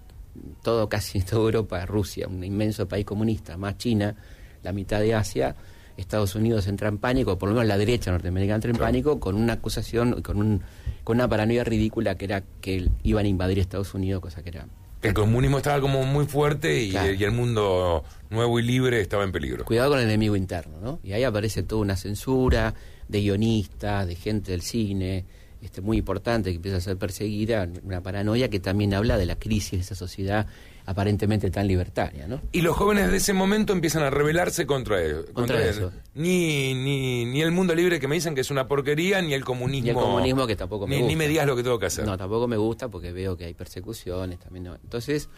todo, 0.61 0.89
casi 0.89 1.21
toda 1.21 1.43
Europa, 1.43 1.85
Rusia, 1.85 2.27
un 2.27 2.43
inmenso 2.43 2.87
país 2.87 3.05
comunista, 3.05 3.57
más 3.57 3.77
China, 3.77 4.15
la 4.63 4.73
mitad 4.73 4.99
de 4.99 5.13
Asia, 5.13 5.55
Estados 5.97 6.33
Unidos 6.33 6.65
entra 6.67 6.87
en 6.87 6.97
pánico, 6.97 7.37
por 7.37 7.49
lo 7.49 7.55
menos 7.55 7.67
la 7.67 7.77
derecha 7.77 8.09
norteamericana 8.11 8.55
entra 8.55 8.69
en 8.71 8.77
Claro. 8.77 8.87
pánico 8.87 9.19
con 9.19 9.35
una 9.35 9.53
acusación, 9.53 10.21
con 10.23 10.37
un 10.37 10.61
con 11.03 11.17
una 11.17 11.27
paranoia 11.27 11.63
ridícula 11.63 12.15
que 12.15 12.25
era 12.25 12.43
que 12.61 12.89
iban 13.03 13.25
a 13.25 13.27
invadir 13.27 13.59
Estados 13.59 13.93
Unidos, 13.93 14.21
cosa 14.21 14.41
que 14.41 14.49
era 14.49 14.67
El 15.03 15.13
comunismo 15.13 15.57
estaba 15.57 15.81
como 15.81 16.03
muy 16.05 16.25
fuerte 16.25 16.81
y, 16.81 16.91
Claro. 16.91 17.13
y 17.13 17.23
el 17.23 17.31
mundo 17.31 18.03
nuevo 18.29 18.59
y 18.59 18.63
libre 18.63 19.01
estaba 19.01 19.23
en 19.23 19.31
peligro. 19.31 19.65
Cuidado 19.65 19.91
con 19.91 19.99
el 19.99 20.05
enemigo 20.05 20.35
interno, 20.35 20.79
¿no? 20.81 20.99
Y 21.03 21.11
ahí 21.13 21.23
aparece 21.23 21.61
toda 21.63 21.81
una 21.81 21.95
censura 21.97 22.73
de 23.07 23.19
guionistas, 23.21 24.07
de 24.07 24.15
gente 24.15 24.51
del 24.51 24.61
cine, 24.61 25.25
este, 25.63 25.81
muy 25.81 25.97
importante 25.97 26.49
que 26.51 26.57
empieza 26.57 26.77
a 26.77 26.81
ser 26.81 26.97
perseguida, 26.97 27.67
una 27.83 28.01
paranoia 28.03 28.49
que 28.49 28.59
también 28.59 28.93
habla 28.93 29.17
de 29.17 29.25
la 29.25 29.35
crisis 29.39 29.71
de 29.71 29.77
esa 29.79 29.95
sociedad 29.95 30.45
aparentemente 30.85 31.49
tan 31.49 31.65
libertaria, 31.67 32.27
¿no? 32.27 32.41
Y 32.51 32.59
los 32.61 32.75
jóvenes 32.75 33.09
de 33.09 33.15
ese 33.17 33.31
momento 33.31 33.71
empiezan 33.71 34.03
a 34.03 34.09
rebelarse 34.09 34.65
contra, 34.65 35.01
él- 35.01 35.25
Contra 35.31 35.65
eso. 35.65 35.91
Ni, 36.13 36.73
ni, 36.73 37.23
ni 37.25 37.41
el 37.41 37.51
mundo 37.51 37.73
libre 37.73 38.01
que 38.01 38.07
me 38.09 38.15
dicen 38.15 38.35
que 38.35 38.41
es 38.41 38.51
una 38.51 38.67
porquería, 38.67 39.21
ni 39.21 39.33
el 39.33 39.45
comunismo. 39.45 39.87
Y 39.87 39.89
el 39.91 39.95
comunismo 39.95 40.45
que 40.45 40.57
tampoco 40.57 40.85
me 40.85 40.95
ni, 40.95 41.01
gusta. 41.03 41.09
ni 41.11 41.15
me 41.15 41.27
digas 41.29 41.47
lo 41.47 41.55
que 41.55 41.63
tengo 41.63 41.79
que 41.79 41.85
hacer. 41.85 42.05
No, 42.05 42.17
tampoco 42.17 42.49
me 42.49 42.57
gusta 42.57 42.89
porque 42.89 43.13
veo 43.13 43.37
que 43.37 43.45
hay 43.45 43.53
persecuciones 43.53 44.39
también. 44.39 44.65
no. 44.65 44.75
Entonces, 44.75 45.29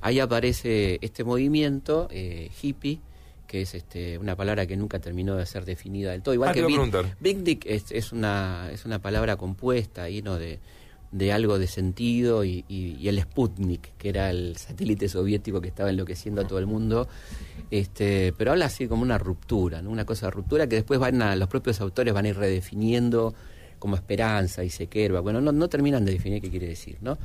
ahí 0.00 0.20
aparece 0.20 0.98
este 1.02 1.24
movimiento 1.24 2.06
eh, 2.12 2.50
hippie, 2.62 3.00
que 3.52 3.60
es 3.60 3.74
este, 3.74 4.16
una 4.16 4.34
palabra 4.34 4.66
que 4.66 4.78
nunca 4.78 4.98
terminó 4.98 5.36
de 5.36 5.44
ser 5.44 5.66
definida 5.66 6.12
del 6.12 6.22
todo. 6.22 6.32
Igual 6.34 6.48
Ah, 6.48 6.52
que 6.54 6.62
Big, 7.20 7.42
Dick 7.44 7.66
es, 7.66 7.92
es 7.92 8.10
una, 8.10 8.70
es 8.72 8.86
una 8.86 8.98
palabra 8.98 9.36
compuesta 9.36 10.04
ahí, 10.04 10.22
¿no? 10.22 10.38
De, 10.38 10.58
de 11.10 11.32
algo 11.34 11.58
de 11.58 11.66
sentido 11.66 12.42
y, 12.44 12.64
y- 12.66 12.96
y 12.98 13.08
el 13.08 13.20
Sputnik, 13.20 13.94
que 13.98 14.08
era 14.08 14.30
el 14.30 14.56
satélite 14.56 15.06
soviético 15.06 15.60
que 15.60 15.68
estaba 15.68 15.90
enloqueciendo 15.90 16.40
a 16.40 16.46
todo 16.46 16.58
el 16.58 16.66
mundo. 16.66 17.06
Este, 17.70 18.32
pero 18.38 18.52
habla 18.52 18.64
así 18.66 18.88
como 18.88 19.02
una 19.02 19.18
ruptura, 19.18 19.82
¿no? 19.82 19.90
una 19.90 20.06
cosa 20.06 20.26
de 20.26 20.30
ruptura 20.32 20.66
que 20.66 20.76
después 20.76 20.98
van 20.98 21.20
a, 21.22 21.36
los 21.36 21.48
propios 21.48 21.80
autores 21.82 22.14
van 22.14 22.24
a 22.24 22.28
ir 22.28 22.36
redefiniendo 22.36 23.34
como 23.78 23.96
esperanza 23.96 24.64
y 24.64 24.70
sequerba. 24.70 25.20
Bueno, 25.20 25.40
no, 25.42 25.52
no 25.52 25.68
terminan 25.68 26.04
de 26.06 26.12
definir 26.12 26.40
qué 26.40 26.48
quiere 26.50 26.68
decir, 26.68 26.96
¿no? 27.02 27.18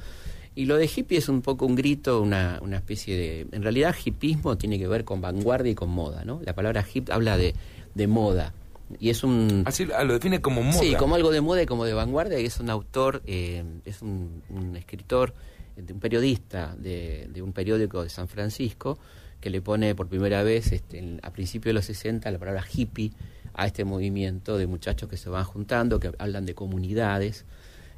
Y 0.58 0.66
lo 0.66 0.76
de 0.76 0.90
hippie 0.94 1.20
es 1.20 1.30
un 1.30 1.44
poco 1.44 1.68
un 1.68 1.76
grito, 1.76 2.20
una, 2.20 2.58
una 2.64 2.78
especie 2.78 3.16
de... 3.16 3.48
En 3.52 3.62
realidad, 3.62 3.96
hippismo 4.04 4.58
tiene 4.58 4.80
que 4.80 4.88
ver 4.88 5.06
con 5.06 5.22
vanguardia 5.22 5.72
y 5.72 5.76
con 5.76 5.90
moda, 5.92 6.26
¿no? 6.26 6.42
La 6.44 6.56
palabra 6.56 6.84
hip 6.92 7.12
habla 7.12 7.38
de, 7.38 7.54
de 7.94 8.08
moda. 8.08 8.54
Y 9.00 9.12
es 9.12 9.24
un... 9.24 9.62
Así 9.68 9.88
ah, 9.96 10.04
lo 10.04 10.14
define 10.14 10.42
como 10.42 10.64
moda. 10.64 10.80
Sí, 10.80 10.96
como 10.96 11.14
algo 11.14 11.30
de 11.30 11.42
moda 11.42 11.62
y 11.62 11.68
como 11.68 11.86
de 11.86 11.94
vanguardia, 11.94 12.40
y 12.40 12.46
es 12.46 12.60
un 12.60 12.72
autor, 12.72 13.22
eh, 13.28 13.64
es 13.86 14.02
un, 14.02 14.42
un 14.50 14.76
escritor, 14.76 15.36
eh, 15.76 15.84
un 15.94 16.00
periodista 16.00 16.76
de, 16.76 17.30
de 17.32 17.42
un 17.44 17.54
periódico 17.54 18.02
de 18.02 18.10
San 18.10 18.28
Francisco, 18.28 18.98
que 19.40 19.52
le 19.52 19.62
pone 19.62 19.94
por 19.94 20.08
primera 20.08 20.42
vez, 20.42 20.72
este, 20.72 20.98
en- 20.98 21.20
a 21.22 21.30
principios 21.32 21.70
de 21.70 21.74
los 21.74 21.86
60, 21.86 22.32
la 22.32 22.40
palabra 22.40 22.66
hippie 22.74 23.12
a 23.54 23.68
este 23.68 23.86
movimiento 23.86 24.58
de 24.58 24.66
muchachos 24.66 25.08
que 25.08 25.18
se 25.18 25.30
van 25.30 25.44
juntando, 25.46 26.00
que 26.00 26.12
hablan 26.18 26.48
de 26.48 26.56
comunidades, 26.56 27.46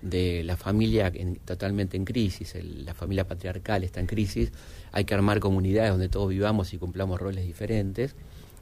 de 0.01 0.43
la 0.43 0.55
familia 0.57 1.11
totalmente 1.45 1.97
en 1.97 2.05
crisis, 2.05 2.55
la 2.63 2.93
familia 2.93 3.27
patriarcal 3.27 3.83
está 3.83 3.99
en 3.99 4.07
crisis, 4.07 4.51
hay 4.91 5.05
que 5.05 5.13
armar 5.13 5.39
comunidades 5.39 5.91
donde 5.91 6.09
todos 6.09 6.29
vivamos 6.29 6.73
y 6.73 6.77
cumplamos 6.77 7.19
roles 7.19 7.45
diferentes. 7.45 8.15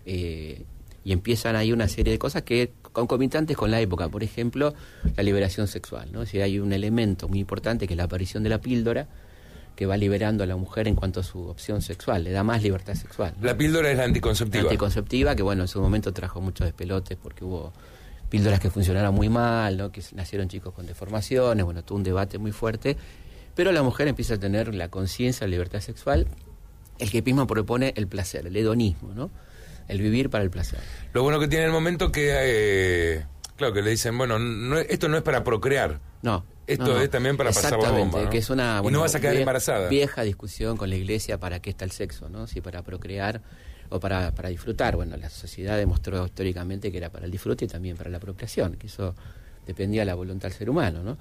Eh, 0.06 0.64
y 1.04 1.14
empiezan 1.14 1.56
ahí 1.56 1.72
una 1.72 1.88
serie 1.88 2.12
de 2.12 2.20
cosas 2.20 2.42
que 2.42 2.74
concomitantes 2.82 3.56
con 3.56 3.72
la 3.72 3.80
época, 3.80 4.10
por 4.10 4.24
ejemplo, 4.24 4.74
la 5.16 5.24
liberación 5.24 5.70
sexual, 5.70 6.10
¿no? 6.12 6.26
Si 6.26 6.42
hay 6.42 6.60
un 6.60 6.74
elemento 6.74 7.30
muy 7.30 7.40
importante 7.40 7.88
que 7.88 7.94
es 7.94 7.98
la 7.98 8.04
aparición 8.04 8.44
de 8.44 8.50
la 8.50 8.60
píldora, 8.60 9.08
que 9.78 9.86
va 9.86 9.96
liberando 9.96 10.44
a 10.44 10.48
la 10.48 10.58
mujer 10.58 10.86
en 10.88 10.96
cuanto 10.96 11.22
a 11.22 11.24
su 11.24 11.48
opción 11.48 11.82
sexual, 11.82 12.26
le 12.26 12.32
da 12.32 12.44
más 12.44 12.62
libertad 12.62 12.96
sexual. 12.96 13.34
La 13.42 13.56
píldora 13.56 13.90
es 13.90 13.98
la 13.98 14.04
anticonceptiva. 14.04 14.64
La 14.64 14.70
anticonceptiva, 14.70 15.34
que 15.34 15.44
bueno, 15.44 15.62
en 15.62 15.68
su 15.70 15.80
momento 15.80 16.12
trajo 16.12 16.42
muchos 16.42 16.66
despelotes 16.66 17.18
porque 17.22 17.46
hubo 17.46 17.72
píldoras 18.30 18.60
que 18.60 18.70
funcionaron 18.70 19.14
muy 19.14 19.30
mal, 19.30 19.78
¿no? 19.78 19.92
que 19.92 20.02
nacieron 20.14 20.48
chicos 20.48 20.74
con 20.74 20.86
deformaciones, 20.86 21.64
bueno, 21.64 21.84
tuvo 21.84 21.98
un 21.98 22.04
debate 22.04 22.38
muy 22.38 22.52
fuerte, 22.52 22.98
pero 23.56 23.72
la 23.72 23.84
mujer 23.84 24.08
empieza 24.08 24.36
a 24.36 24.38
tener 24.38 24.74
la 24.76 24.90
conciencia, 24.90 25.48
la 25.48 25.52
libertad 25.52 25.80
sexual. 25.80 26.28
El 27.00 27.14
hipismo 27.14 27.48
propone 27.48 27.94
el 27.96 28.08
placer, 28.08 28.48
el 28.48 28.56
hedonismo, 28.56 29.14
¿no? 29.14 29.30
El 29.88 30.02
vivir 30.02 30.30
para 30.30 30.44
el 30.44 30.50
placer. 30.50 30.80
Lo 31.14 31.24
bueno 31.24 31.40
que 31.40 31.48
tiene 31.48 31.66
el 31.66 31.72
momento 31.72 32.12
que, 32.12 32.32
eh, 32.34 33.26
claro, 33.56 33.74
que 33.74 33.82
le 33.82 33.92
dicen, 33.92 34.18
bueno, 34.18 34.38
esto 34.80 35.08
no 35.08 35.18
es 35.18 35.24
para 35.24 35.44
procrear. 35.44 36.00
No. 36.22 36.44
Esto 36.68 37.00
es 37.00 37.10
también 37.10 37.38
para 37.38 37.52
pasar 37.52 37.82
la 37.82 37.92
bomba. 37.92 38.30
que 38.30 38.40
es 38.40 38.50
una. 38.50 38.82
y 38.84 38.92
no 38.92 39.00
vas 39.00 39.16
a 39.16 39.22
quedar 39.22 39.38
embarazada. 39.38 39.88
Vieja 39.88 40.24
discusión 40.24 40.76
con 40.76 40.90
la 40.90 40.98
iglesia 40.98 41.40
para 41.40 41.62
qué 41.62 41.70
está 41.70 41.86
el 41.86 41.92
sexo, 41.92 42.30
¿no? 42.30 42.46
Si 42.46 42.60
para 42.60 42.84
procrear 42.84 43.42
o 43.90 44.00
para, 44.00 44.32
para 44.34 44.50
disfrutar. 44.50 44.96
Bueno, 44.96 45.18
la 45.18 45.30
sociedad 45.30 45.78
demostró 45.78 46.26
históricamente 46.26 46.92
que 46.92 46.98
era 46.98 47.10
para 47.10 47.26
el 47.26 47.32
disfrute 47.32 47.66
y 47.66 47.68
también 47.68 47.98
para 47.98 48.10
la 48.10 48.20
procreación, 48.20 48.76
que 48.76 48.88
eso 48.88 49.16
dependía 49.66 50.02
de 50.02 50.06
la 50.06 50.16
voluntad 50.16 50.50
del 50.50 50.58
ser 50.58 50.70
humano, 50.70 51.04
¿no? 51.04 51.18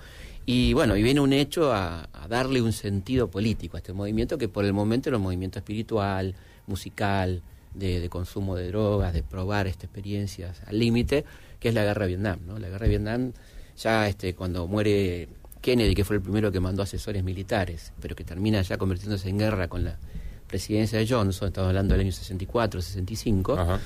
Y 0.46 0.72
bueno, 0.72 0.96
y 0.96 1.02
viene 1.02 1.20
un 1.20 1.32
hecho 1.32 1.72
a, 1.72 2.08
darle 2.28 2.62
un 2.62 2.72
sentido 2.72 3.28
político 3.28 3.76
a 3.76 3.80
este 3.80 3.92
movimiento 3.92 4.38
que 4.38 4.48
por 4.48 4.64
el 4.64 4.72
momento 4.72 5.08
era 5.08 5.16
un 5.16 5.24
movimiento 5.24 5.58
espiritual, 5.58 6.34
musical, 6.66 7.42
de, 7.74 8.00
de 8.00 8.08
consumo 8.08 8.56
de 8.56 8.68
drogas, 8.68 9.12
de 9.12 9.22
probar 9.22 9.66
estas 9.66 9.84
experiencias 9.84 10.62
al 10.66 10.78
límite, 10.78 11.24
que 11.60 11.68
es 11.68 11.74
la 11.74 11.82
guerra 11.82 12.02
de 12.02 12.08
Vietnam, 12.08 12.38
¿no? 12.46 12.58
La 12.58 12.68
guerra 12.68 12.84
de 12.84 12.90
Vietnam 12.90 13.32
ya 13.76 14.08
este, 14.08 14.34
cuando 14.34 14.66
muere 14.66 15.28
Kennedy, 15.60 15.94
que 15.94 16.04
fue 16.04 16.16
el 16.16 16.22
primero 16.22 16.52
que 16.52 16.60
mandó 16.60 16.82
asesores 16.82 17.22
militares, 17.24 17.92
pero 18.00 18.14
que 18.14 18.24
termina 18.24 18.62
ya 18.62 18.78
convirtiéndose 18.78 19.28
en 19.28 19.38
guerra 19.38 19.68
con 19.68 19.84
la 19.84 19.98
presidencia 20.46 20.98
de 20.98 21.06
Johnson, 21.08 21.48
estamos 21.48 21.68
hablando 21.68 21.94
del 21.94 22.02
año 22.02 22.12
64, 22.12 22.80
65. 22.80 23.78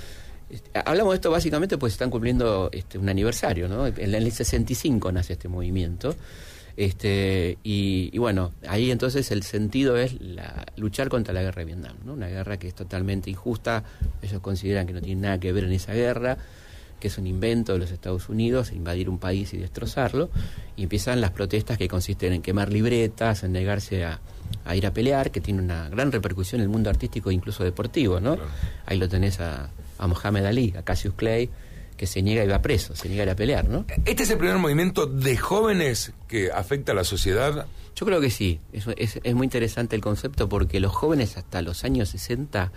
Este, 0.50 0.70
hablamos 0.84 1.12
de 1.12 1.16
esto 1.16 1.30
básicamente 1.30 1.78
pues 1.78 1.92
están 1.92 2.10
cumpliendo 2.10 2.70
este, 2.72 2.98
un 2.98 3.08
aniversario, 3.08 3.68
¿no? 3.68 3.86
En 3.86 4.14
el 4.14 4.32
65 4.32 5.12
nace 5.12 5.34
este 5.34 5.48
movimiento. 5.48 6.14
Este, 6.76 7.58
y, 7.62 8.16
bueno, 8.18 8.52
ahí 8.66 8.90
entonces 8.90 9.30
el 9.32 9.42
sentido 9.42 9.96
es 9.96 10.20
la, 10.20 10.64
luchar 10.76 11.08
contra 11.08 11.34
la 11.34 11.42
guerra 11.42 11.60
de 11.60 11.66
Vietnam, 11.66 11.96
¿no? 12.04 12.14
una 12.14 12.28
guerra 12.28 12.58
que 12.58 12.68
es 12.68 12.74
totalmente 12.74 13.28
injusta, 13.28 13.84
ellos 14.22 14.40
consideran 14.40 14.86
que 14.86 14.92
no 14.92 15.02
tiene 15.02 15.20
nada 15.20 15.38
que 15.38 15.52
ver 15.52 15.64
en 15.64 15.72
esa 15.72 15.92
guerra, 15.92 16.38
que 17.00 17.08
es 17.08 17.18
un 17.18 17.26
invento 17.26 17.72
de 17.72 17.80
los 17.80 17.90
Estados 17.90 18.28
Unidos, 18.28 18.72
invadir 18.72 19.08
un 19.08 19.18
país 19.18 19.52
y 19.54 19.56
destrozarlo, 19.56 20.30
y 20.76 20.84
empiezan 20.84 21.20
las 21.20 21.30
protestas 21.32 21.78
que 21.78 21.88
consisten 21.88 22.32
en 22.32 22.42
quemar 22.42 22.72
libretas, 22.72 23.42
en 23.42 23.52
negarse 23.52 24.04
a, 24.04 24.20
ir 24.74 24.86
a 24.86 24.92
pelear, 24.92 25.30
que 25.30 25.40
tiene 25.40 25.60
una 25.60 25.88
gran 25.88 26.12
repercusión 26.12 26.60
en 26.60 26.64
el 26.64 26.68
mundo 26.68 26.90
artístico 26.90 27.30
e 27.30 27.34
incluso 27.34 27.64
deportivo, 27.64 28.20
¿no? 28.20 28.36
Ahí 28.86 28.98
lo 28.98 29.08
tenés 29.08 29.40
a, 29.40 29.70
a 29.98 30.06
Mohamed 30.06 30.44
Ali, 30.44 30.74
a 30.76 30.82
Cassius 30.82 31.14
Clay, 31.14 31.50
que 31.96 32.06
se 32.06 32.22
niega 32.22 32.44
y 32.44 32.48
va 32.48 32.62
preso, 32.62 32.96
se 32.96 33.08
niega 33.08 33.22
a 33.22 33.26
ir 33.26 33.30
a 33.30 33.36
pelear, 33.36 33.68
¿no? 33.68 33.84
¿Este 34.06 34.22
es 34.22 34.30
el 34.30 34.38
primer 34.38 34.56
movimiento 34.58 35.06
de 35.06 35.36
jóvenes 35.36 36.12
que 36.28 36.50
afecta 36.50 36.92
a 36.92 36.94
la 36.94 37.04
sociedad? 37.04 37.66
Yo 37.94 38.06
creo 38.06 38.20
que 38.20 38.30
sí, 38.30 38.60
es, 38.72 38.86
es, 38.96 39.20
es 39.22 39.34
muy 39.34 39.44
interesante 39.44 39.96
el 39.96 40.02
concepto 40.02 40.48
porque 40.48 40.80
los 40.80 40.92
jóvenes 40.92 41.36
hasta 41.36 41.60
los 41.60 41.84
años 41.84 42.08
60 42.10 42.72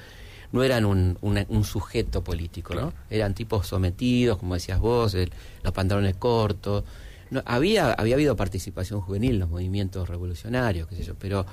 no 0.53 0.63
eran 0.63 0.86
un, 0.86 1.17
un 1.22 1.63
sujeto 1.63 2.24
político, 2.24 2.75
¿no? 2.75 2.93
Eran 3.10 3.33
tipos 3.33 3.67
sometidos, 3.67 4.38
como 4.38 4.53
decías 4.53 4.79
vos, 4.79 5.17
los 5.63 5.74
pantalones 5.74 6.15
cortos. 6.15 6.83
No, 7.31 7.41
había, 7.45 7.91
había 7.93 8.13
habido 8.13 8.36
participación 8.36 9.01
juvenil 9.01 9.31
en 9.31 9.39
los 9.39 9.50
movimientos 9.50 10.07
revolucionarios, 10.07 10.88
qué 10.88 10.95
sé 10.95 11.03
yo, 11.03 11.15
pero 11.15 11.48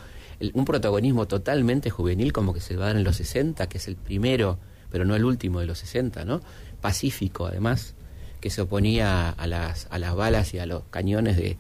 un 0.53 0.65
protagonismo 0.67 1.27
totalmente 1.27 1.89
juvenil 1.89 2.35
como 2.35 2.53
que 2.53 2.61
se 2.61 2.77
va 2.77 2.85
a 2.85 2.87
dar 2.89 2.97
en 2.99 3.05
los 3.05 3.17
60, 3.17 3.67
que 3.71 3.79
es 3.79 3.89
el 3.89 3.97
primero, 3.97 4.59
pero 4.91 5.07
no 5.07 5.17
el 5.17 5.25
último 5.25 5.61
de 5.61 5.67
los 5.67 5.79
60, 5.79 6.27
¿no? 6.27 6.43
Pacífico, 6.83 7.47
además, 7.47 7.95
que 8.43 8.51
se 8.51 8.61
oponía 8.61 9.31
a 9.31 9.47
las, 9.47 9.87
a 9.91 9.99
las 9.99 10.15
balas 10.15 10.53
y 10.53 10.59
a 10.59 10.67
los 10.67 10.83
cañones 10.91 11.39
de, 11.39 11.57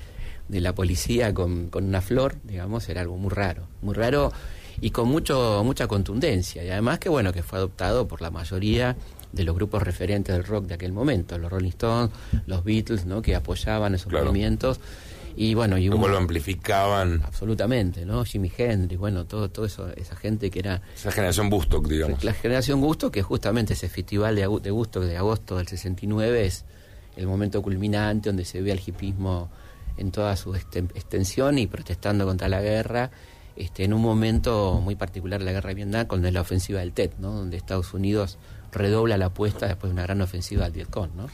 de 0.49 0.61
la 0.61 0.75
policía 0.75 1.32
con, 1.32 1.70
con 1.70 1.85
una 1.85 2.02
flor, 2.02 2.37
digamos, 2.44 2.87
era 2.90 3.00
algo 3.00 3.16
muy 3.16 3.30
raro. 3.30 3.66
Muy 3.80 3.94
raro 3.94 4.30
y 4.80 4.90
con 4.90 5.08
mucho 5.08 5.62
mucha 5.64 5.87
contundencia. 5.87 6.64
Y 6.64 6.70
además 6.70 6.99
que 6.99 7.08
bueno 7.08 7.32
que 7.32 7.42
fue 7.42 7.58
adoptado 7.58 8.08
por 8.08 8.22
la 8.22 8.30
mayoría 8.30 8.96
de 9.32 9.44
los 9.44 9.54
grupos 9.54 9.82
referentes 9.82 10.34
del 10.34 10.44
rock 10.44 10.66
de 10.66 10.75
aquel 10.75 10.92
momento 10.92 11.38
los 11.38 11.50
Rolling 11.52 11.68
Stones 11.68 12.10
los 12.46 12.64
Beatles 12.64 13.04
no 13.06 13.22
que 13.22 13.34
apoyaban 13.37 13.94
esos 13.94 14.12
movimientos. 14.12 14.80
Y 15.37 15.54
bueno 15.54 15.78
y 15.78 15.88
como 15.88 16.08
lo 16.08 16.18
amplificaban. 16.18 17.22
Absolutamente 17.25 18.04
no 18.04 18.25
Jimi 18.25 18.50
Hendrix 18.56 18.99
bueno 18.99 19.26
todo 19.26 19.50
todo 19.50 19.66
eso 19.66 19.88
esa 19.96 20.16
gente 20.16 20.50
que 20.50 20.58
era 20.58 20.82
esa 20.94 21.12
generación 21.12 21.49
Bustock 21.50 21.87
digamos. 21.87 22.25
la 22.25 22.32
generación 22.32 22.80
Gusto 22.80 23.10
que 23.10 23.22
justamente 23.22 23.75
ese 23.75 23.88
festival 23.88 24.34
de, 24.34 24.42
de 24.60 24.70
Gusto 24.70 25.00
de 25.00 25.16
agosto 25.16 25.56
del 25.58 25.68
69 25.68 26.46
es 26.46 26.64
el 27.16 27.26
momento 27.26 27.62
culminante 27.62 28.28
donde 28.28 28.44
se 28.44 28.60
ve 28.60 28.72
al 28.72 28.80
hipismo 28.84 29.50
en 29.96 30.10
toda 30.10 30.34
su 30.37 30.54
extensión 30.54 31.58
y 31.58 31.66
protestando 31.66 32.26
contra 32.26 32.49
la 32.49 32.60
guerra 32.60 33.10
este, 33.61 33.85
en 33.85 33.93
un 33.93 34.00
momento 34.00 34.81
muy 34.83 34.97
particular 34.97 35.40
de 35.40 35.45
la 35.45 35.52
guerra 35.52 35.69
de 35.69 35.75
Vietnam, 35.75 36.07
con 36.07 36.23
la 36.23 36.40
ofensiva 36.40 36.81
del 36.81 36.93
TET, 36.93 37.19
¿no? 37.19 37.33
donde 37.33 37.59
Estados 37.59 37.93
Unidos 37.93 38.38
redobla 38.73 39.19
la 39.19 39.26
apuesta 39.26 39.67
después 39.67 39.90
de 39.90 39.95
una 39.95 40.02
gran 40.05 40.23
ofensiva 40.23 40.64
al 40.64 40.73
Vietcong. 40.73 41.11
¿no? 41.14 41.26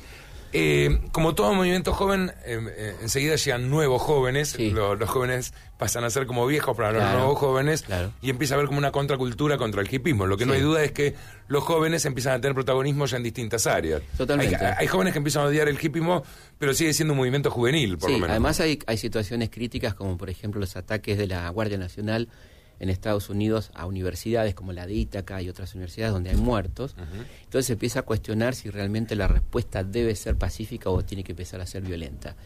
Eh, 0.52 1.00
como 1.12 1.34
todo 1.34 1.52
movimiento 1.54 1.92
joven, 1.92 2.32
em, 2.44 2.68
eh, 2.68 2.94
enseguida 3.02 3.36
llegan 3.36 3.68
nuevos 3.68 4.00
jóvenes, 4.00 4.58
los, 4.58 5.08
jóvenes 5.08 5.52
pasan 5.78 6.04
a 6.04 6.10
ser 6.10 6.26
como 6.26 6.46
viejos 6.46 6.76
para 6.76 6.92
los 6.92 7.02
nuevos 7.02 7.38
jóvenes 7.38 7.84
y 8.22 8.30
empieza 8.30 8.54
a 8.54 8.56
haber 8.56 8.66
como 8.66 8.78
una 8.78 8.92
contracultura 8.92 9.58
contra 9.58 9.82
el 9.82 9.92
hipismo. 9.92 10.26
Lo 10.26 10.36
que 10.36 10.46
no 10.46 10.54
hay 10.54 10.60
duda 10.60 10.82
es 10.82 10.92
que 10.92 11.14
los 11.48 11.62
jóvenes 11.64 12.04
empiezan 12.04 12.34
a 12.34 12.40
tener 12.40 12.54
protagonismo 12.54 13.06
ya 13.06 13.18
en 13.18 13.22
distintas 13.22 13.66
áreas. 13.66 14.02
Totalmente. 14.16 14.56
Hay, 14.56 14.86
jóvenes 14.86 15.12
que 15.12 15.18
empiezan 15.18 15.42
a 15.42 15.46
odiar 15.46 15.68
el 15.68 15.78
hipismo, 15.80 16.22
pero 16.58 16.72
sigue 16.74 16.92
siendo 16.92 17.12
un 17.12 17.18
movimiento 17.18 17.50
juvenil, 17.50 17.98
por 17.98 18.10
lo 18.10 18.16
menos. 18.16 18.30
Además 18.30 18.60
hay, 18.60 18.78
hay 18.86 18.96
situaciones 18.96 19.50
críticas 19.50 19.94
como 19.94 20.16
por 20.16 20.30
ejemplo 20.30 20.60
los 20.60 20.76
ataques 20.76 21.18
de 21.18 21.26
la 21.26 21.48
Guardia 21.50 21.78
Nacional 21.78 22.28
en 22.78 22.90
Estados 22.90 23.30
Unidos 23.30 23.70
a 23.74 23.86
universidades 23.86 24.54
como 24.54 24.72
la 24.72 24.86
de 24.86 24.94
Ítaca 24.94 25.40
y 25.42 25.48
otras 25.48 25.74
universidades 25.74 26.12
donde 26.12 26.30
hay 26.30 26.36
muertos. 26.36 26.94
Entonces 27.44 27.66
se 27.66 27.72
empieza 27.74 28.00
a 28.00 28.02
cuestionar 28.02 28.54
si 28.54 28.70
realmente 28.70 29.16
la 29.16 29.28
respuesta 29.28 29.82
debe 29.82 30.14
ser 30.14 30.36
pacífica 30.36 30.90
o 30.90 31.02
tiene 31.04 31.24
que 31.24 31.32
empezar 31.32 31.60
a 31.60 31.66
ser 31.66 31.82
violenta. 31.82 32.36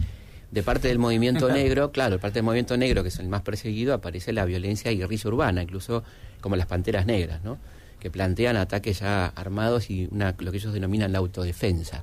De 0.50 0.62
parte 0.62 0.88
del 0.88 0.98
movimiento 0.98 1.48
negro, 1.52 1.92
claro, 1.92 2.16
de 2.16 2.18
parte 2.18 2.38
del 2.38 2.44
movimiento 2.44 2.76
negro, 2.76 3.02
que 3.02 3.08
es 3.08 3.18
el 3.18 3.28
más 3.28 3.42
perseguido, 3.42 3.94
aparece 3.94 4.32
la 4.32 4.44
violencia 4.44 4.90
y 4.92 4.98
guerrilla 4.98 5.28
urbana, 5.28 5.62
incluso 5.62 6.02
como 6.40 6.56
las 6.56 6.66
panteras 6.66 7.06
negras, 7.06 7.42
¿no? 7.42 7.58
que 7.98 8.10
plantean 8.10 8.56
ataques 8.56 9.00
ya 9.00 9.26
armados 9.26 9.90
y 9.90 10.08
una, 10.10 10.34
lo 10.38 10.50
que 10.50 10.56
ellos 10.56 10.72
denominan 10.72 11.12
la 11.12 11.18
autodefensa. 11.18 12.02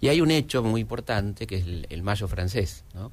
Y 0.00 0.08
hay 0.08 0.20
un 0.20 0.30
hecho 0.30 0.62
muy 0.62 0.82
importante 0.82 1.46
que 1.46 1.56
es 1.56 1.64
el, 1.64 1.86
el 1.88 2.02
mayo 2.02 2.28
francés, 2.28 2.84
¿no? 2.94 3.10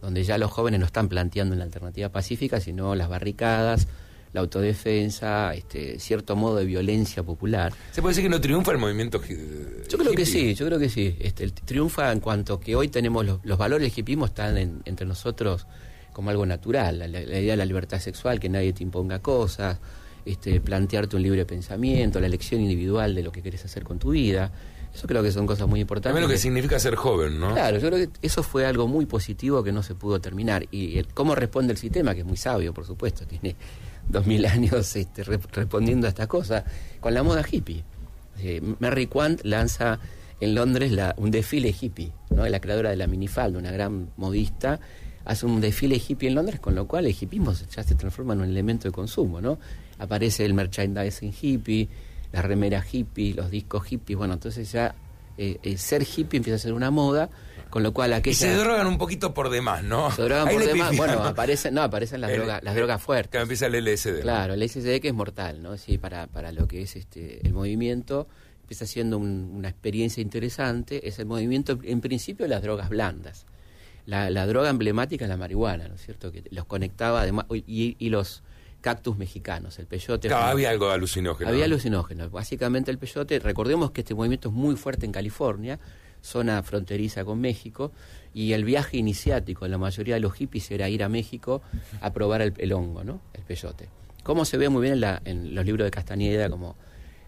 donde 0.00 0.22
ya 0.22 0.38
los 0.38 0.50
jóvenes 0.50 0.80
no 0.80 0.86
están 0.86 1.08
planteando 1.08 1.54
una 1.54 1.64
alternativa 1.64 2.10
pacífica, 2.10 2.60
sino 2.60 2.94
las 2.94 3.08
barricadas, 3.08 3.88
la 4.32 4.40
autodefensa, 4.40 5.54
este, 5.54 5.98
cierto 5.98 6.36
modo 6.36 6.56
de 6.56 6.64
violencia 6.64 7.22
popular. 7.22 7.72
¿Se 7.92 8.02
puede 8.02 8.12
decir 8.12 8.24
que 8.24 8.30
no 8.30 8.40
triunfa 8.40 8.72
el 8.72 8.78
movimiento 8.78 9.20
Yo 9.88 9.98
creo 9.98 10.12
que 10.12 10.26
sí, 10.26 10.54
yo 10.54 10.66
creo 10.66 10.78
que 10.78 10.88
sí. 10.88 11.16
Este, 11.18 11.48
triunfa 11.50 12.12
en 12.12 12.20
cuanto 12.20 12.60
que 12.60 12.76
hoy 12.76 12.88
tenemos 12.88 13.24
los, 13.24 13.58
valores 13.58 13.90
del 13.90 13.98
hipismo 13.98 14.26
están 14.26 14.82
entre 14.84 15.06
nosotros 15.06 15.66
como 16.12 16.30
algo 16.30 16.46
natural, 16.46 16.98
la, 16.98 17.20
idea 17.20 17.52
de 17.52 17.56
la 17.56 17.64
libertad 17.64 18.00
sexual, 18.00 18.40
que 18.40 18.48
nadie 18.48 18.72
te 18.72 18.82
imponga 18.82 19.20
cosas, 19.20 19.78
este, 20.24 20.60
plantearte 20.60 21.16
un 21.16 21.22
libre 21.22 21.46
pensamiento, 21.46 22.20
la 22.20 22.26
elección 22.26 22.60
individual 22.60 23.14
de 23.14 23.22
lo 23.22 23.30
que 23.30 23.40
quieres 23.40 23.64
hacer 23.64 23.84
con 23.84 23.98
tu 23.98 24.10
vida. 24.10 24.50
Eso 24.94 25.06
creo 25.06 25.22
que 25.22 25.30
son 25.30 25.46
cosas 25.46 25.68
muy 25.68 25.80
importantes. 25.80 26.10
También 26.10 26.28
lo 26.28 26.32
que 26.32 26.38
significa 26.38 26.78
ser 26.78 26.96
joven, 26.96 27.38
¿no? 27.38 27.52
Claro, 27.52 27.78
yo 27.78 27.88
creo 27.88 28.06
que 28.06 28.26
eso 28.26 28.42
fue 28.42 28.66
algo 28.66 28.88
muy 28.88 29.06
positivo 29.06 29.62
que 29.62 29.72
no 29.72 29.82
se 29.82 29.94
pudo 29.94 30.20
terminar. 30.20 30.66
Y 30.70 31.02
cómo 31.14 31.34
responde 31.34 31.72
el 31.72 31.78
sistema, 31.78 32.14
que 32.14 32.20
es 32.20 32.26
muy 32.26 32.36
sabio, 32.36 32.74
por 32.74 32.84
supuesto, 32.84 33.26
tiene 33.26 33.56
dos 34.08 34.26
mil 34.26 34.44
años 34.46 34.96
este, 34.96 35.22
respondiendo 35.24 36.06
a 36.06 36.10
esta 36.10 36.26
cosa, 36.26 36.64
con 37.00 37.14
la 37.14 37.22
moda 37.22 37.44
hippie. 37.48 37.84
Eh, 38.40 38.62
Mary 38.78 39.06
Quant 39.06 39.40
lanza 39.44 39.98
en 40.40 40.54
Londres 40.54 40.92
un 41.16 41.30
desfile 41.30 41.74
hippie, 41.78 42.12
¿no? 42.30 42.46
la 42.46 42.60
creadora 42.60 42.90
de 42.90 42.96
la 42.96 43.06
minifalda, 43.06 43.58
una 43.58 43.72
gran 43.72 44.10
modista, 44.16 44.78
hace 45.24 45.46
un 45.46 45.60
desfile 45.60 45.96
hippie 45.96 46.28
en 46.28 46.34
Londres, 46.34 46.58
con 46.60 46.74
lo 46.74 46.86
cual 46.86 47.06
el 47.06 47.14
hippismo 47.18 47.52
ya 47.52 47.82
se 47.82 47.94
transforma 47.94 48.34
en 48.34 48.40
un 48.40 48.48
elemento 48.48 48.88
de 48.88 48.92
consumo, 48.92 49.40
¿no? 49.40 49.58
Aparece 49.98 50.44
el 50.44 50.54
merchandising 50.54 51.34
hippie, 51.40 51.88
la 52.32 52.42
remera 52.42 52.84
hippie, 52.90 53.34
los 53.34 53.50
discos 53.50 53.90
hippie, 53.90 54.16
bueno, 54.16 54.34
entonces 54.34 54.70
ya 54.70 54.94
ser 55.76 56.02
hippie 56.02 56.38
empieza 56.38 56.56
a 56.56 56.58
ser 56.58 56.72
una 56.72 56.90
moda 56.90 57.30
con 57.70 57.82
lo 57.82 57.92
cual 57.92 58.12
aquella... 58.12 58.32
Y 58.32 58.34
se 58.34 58.54
drogan 58.54 58.86
un 58.86 58.98
poquito 58.98 59.34
por 59.34 59.50
demás, 59.50 59.84
¿no? 59.84 60.10
Se 60.10 60.22
drogan 60.22 60.48
por 60.48 60.64
demás. 60.64 60.96
Bueno, 60.96 61.22
aparecen, 61.22 61.74
no, 61.74 61.82
aparecen 61.82 62.20
las, 62.20 62.32
drogas, 62.32 62.62
las 62.62 62.74
drogas 62.74 63.02
fuertes. 63.02 63.30
Que 63.30 63.38
empieza 63.38 63.66
el 63.66 63.84
LSD. 63.84 64.22
Claro, 64.22 64.54
el 64.54 64.60
LSD 64.60 65.00
que 65.00 65.08
es 65.08 65.14
mortal, 65.14 65.62
¿no? 65.62 65.76
Sí, 65.76 65.98
para, 65.98 66.26
para 66.28 66.50
lo 66.52 66.66
que 66.66 66.82
es 66.82 66.96
este 66.96 67.46
el 67.46 67.52
movimiento 67.52 68.26
empieza 68.62 68.86
siendo 68.86 69.18
una 69.18 69.68
experiencia 69.68 70.22
interesante. 70.22 71.08
Es 71.08 71.18
el 71.18 71.26
movimiento, 71.26 71.78
en 71.82 72.00
principio, 72.00 72.46
las 72.46 72.62
drogas 72.62 72.88
blandas. 72.88 73.46
La, 74.06 74.30
la, 74.30 74.46
droga 74.46 74.70
emblemática 74.70 75.26
es 75.26 75.28
la 75.28 75.36
marihuana, 75.36 75.88
¿no 75.88 75.94
es 75.94 76.02
cierto? 76.02 76.32
Que 76.32 76.44
los 76.50 76.64
conectaba 76.64 77.22
además 77.22 77.44
y, 77.50 77.96
y 77.98 78.08
los 78.08 78.42
cactus 78.80 79.16
mexicanos, 79.16 79.78
el 79.78 79.86
peyote. 79.86 80.28
Claro, 80.28 80.46
había 80.46 80.70
algo 80.70 80.90
alucinógeno. 80.90 81.50
Había 81.50 81.64
alucinógeno. 81.64 82.30
Básicamente 82.30 82.90
el 82.90 82.98
peyote, 82.98 83.38
recordemos 83.38 83.90
que 83.90 84.02
este 84.02 84.14
movimiento 84.14 84.48
es 84.48 84.54
muy 84.54 84.76
fuerte 84.76 85.06
en 85.06 85.12
California, 85.12 85.78
zona 86.22 86.62
fronteriza 86.62 87.24
con 87.24 87.40
México, 87.40 87.92
y 88.34 88.52
el 88.52 88.64
viaje 88.64 88.96
iniciático 88.96 89.64
en 89.64 89.72
la 89.72 89.78
mayoría 89.78 90.14
de 90.14 90.20
los 90.20 90.34
hippies 90.34 90.70
era 90.70 90.88
ir 90.88 91.02
a 91.02 91.08
México 91.08 91.62
a 92.00 92.12
probar 92.12 92.42
el, 92.42 92.72
hongo, 92.72 93.04
¿no? 93.04 93.20
El 93.34 93.42
peyote. 93.42 93.88
Como 94.22 94.44
se 94.44 94.56
ve 94.58 94.68
muy 94.68 94.82
bien 94.82 94.94
en, 94.94 95.00
la, 95.00 95.22
en 95.24 95.54
los 95.54 95.64
libros 95.64 95.86
de 95.86 95.90
Castañeda, 95.90 96.50
como 96.50 96.76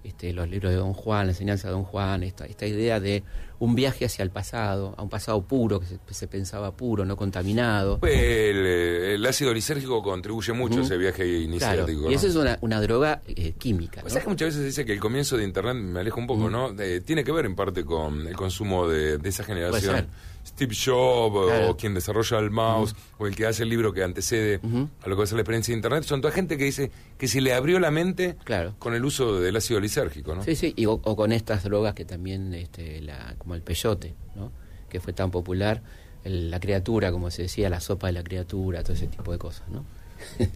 este, 0.05 0.33
los 0.33 0.49
libros 0.49 0.73
de 0.73 0.79
Don 0.79 0.93
Juan, 0.93 1.27
la 1.27 1.33
enseñanza 1.33 1.69
de 1.69 1.75
Don 1.75 1.85
Juan, 1.85 2.23
esta, 2.23 2.47
esta 2.47 2.67
idea 2.67 3.01
de 3.01 3.23
un 3.59 3.75
viaje 3.75 4.07
hacia 4.07 4.23
el 4.23 4.31
pasado, 4.31 4.95
a 4.97 5.03
un 5.03 5.11
pasado 5.11 5.43
puro, 5.43 5.81
que 5.81 6.15
se, 6.15 6.27
pensaba 6.27 6.73
puro, 6.73 7.05
no 7.05 7.17
contaminado. 7.17 7.99
Pues 7.99 8.19
el, 8.19 9.27
ácido 9.27 9.53
lisérgico 9.53 10.03
contribuye 10.03 10.53
mucho 10.55 10.81
a 10.81 10.83
ese 10.83 10.97
viaje 10.97 11.27
iniciático. 11.29 12.11
Y 12.11 12.15
eso 12.15 12.27
es 12.27 12.37
una, 12.37 12.59
una 12.63 12.81
droga 12.81 13.21
eh, 13.29 13.53
química. 13.59 14.01
Pues 14.01 14.15
que 14.15 14.29
muchas 14.29 14.49
veces 14.49 14.61
se 14.61 14.67
dice 14.67 14.85
que 14.87 14.95
el 14.95 15.01
comienzo 15.01 15.37
de 15.37 15.45
Internet, 15.45 15.77
me 15.77 16.01
alejo 16.01 16.21
un 16.21 16.27
poco, 16.27 16.49
¿no? 16.49 16.75
tiene 17.05 17.23
que 17.23 17.33
ver 17.33 17.45
en 17.45 17.55
parte 17.55 17.85
con 17.85 18.27
el 18.27 18.35
consumo 18.35 18.89
de, 18.89 19.19
de 19.19 19.29
esa 19.29 19.45
generación. 19.45 20.09
Steve 20.47 20.75
Jobs 20.75 21.69
o 21.69 21.77
quien 21.77 21.95
desarrolla 21.95 22.39
el 22.39 22.51
mouse 22.51 22.95
o 23.19 23.27
el 23.27 23.37
que 23.37 23.47
hace 23.47 23.63
el 23.63 23.69
libro 23.69 23.93
que 23.93 24.03
antecede 24.03 24.61
a 25.03 25.09
lo 25.09 25.17
que 25.17 25.23
es 25.23 25.33
la 25.33 25.41
experiencia 25.41 25.73
de 25.73 25.79
Internet, 25.79 26.05
son 26.05 26.21
toda 26.21 26.33
gente 26.33 26.57
que 26.57 26.65
dice 26.65 26.91
que 27.19 27.29
se 27.29 27.41
le 27.41 27.53
abrió 27.53 27.79
la 27.81 27.91
mente 27.91 28.37
con 28.79 28.95
el 28.95 29.05
uso 29.05 29.41
del 29.41 29.57
ácido 29.57 29.81
lisérgico, 29.81 30.35
¿no? 30.35 30.43
Sí, 30.43 30.57
sí, 30.57 30.73
y, 30.77 30.87
o, 30.87 31.01
con 31.01 31.33
estas 31.33 31.65
drogas 31.65 31.95
que 31.95 32.05
también, 32.05 32.55
este, 32.55 33.01
la, 33.01 33.35
como 33.39 33.55
el 33.55 33.63
peyote, 33.63 34.15
¿no? 34.35 34.53
Que 34.89 35.01
fue 35.01 35.13
tan 35.13 35.31
popular, 35.31 35.83
la 36.25 36.61
criatura, 36.61 37.13
como 37.13 37.31
se 37.31 37.43
decía, 37.43 37.71
la 37.71 37.81
sopa 37.81 38.09
de 38.09 38.15
la 38.15 38.23
criatura, 38.23 38.83
todo 38.83 38.95
ese 38.95 39.07
tipo 39.07 39.33
de 39.33 39.39
cosas, 39.39 39.69
¿no? 39.69 39.85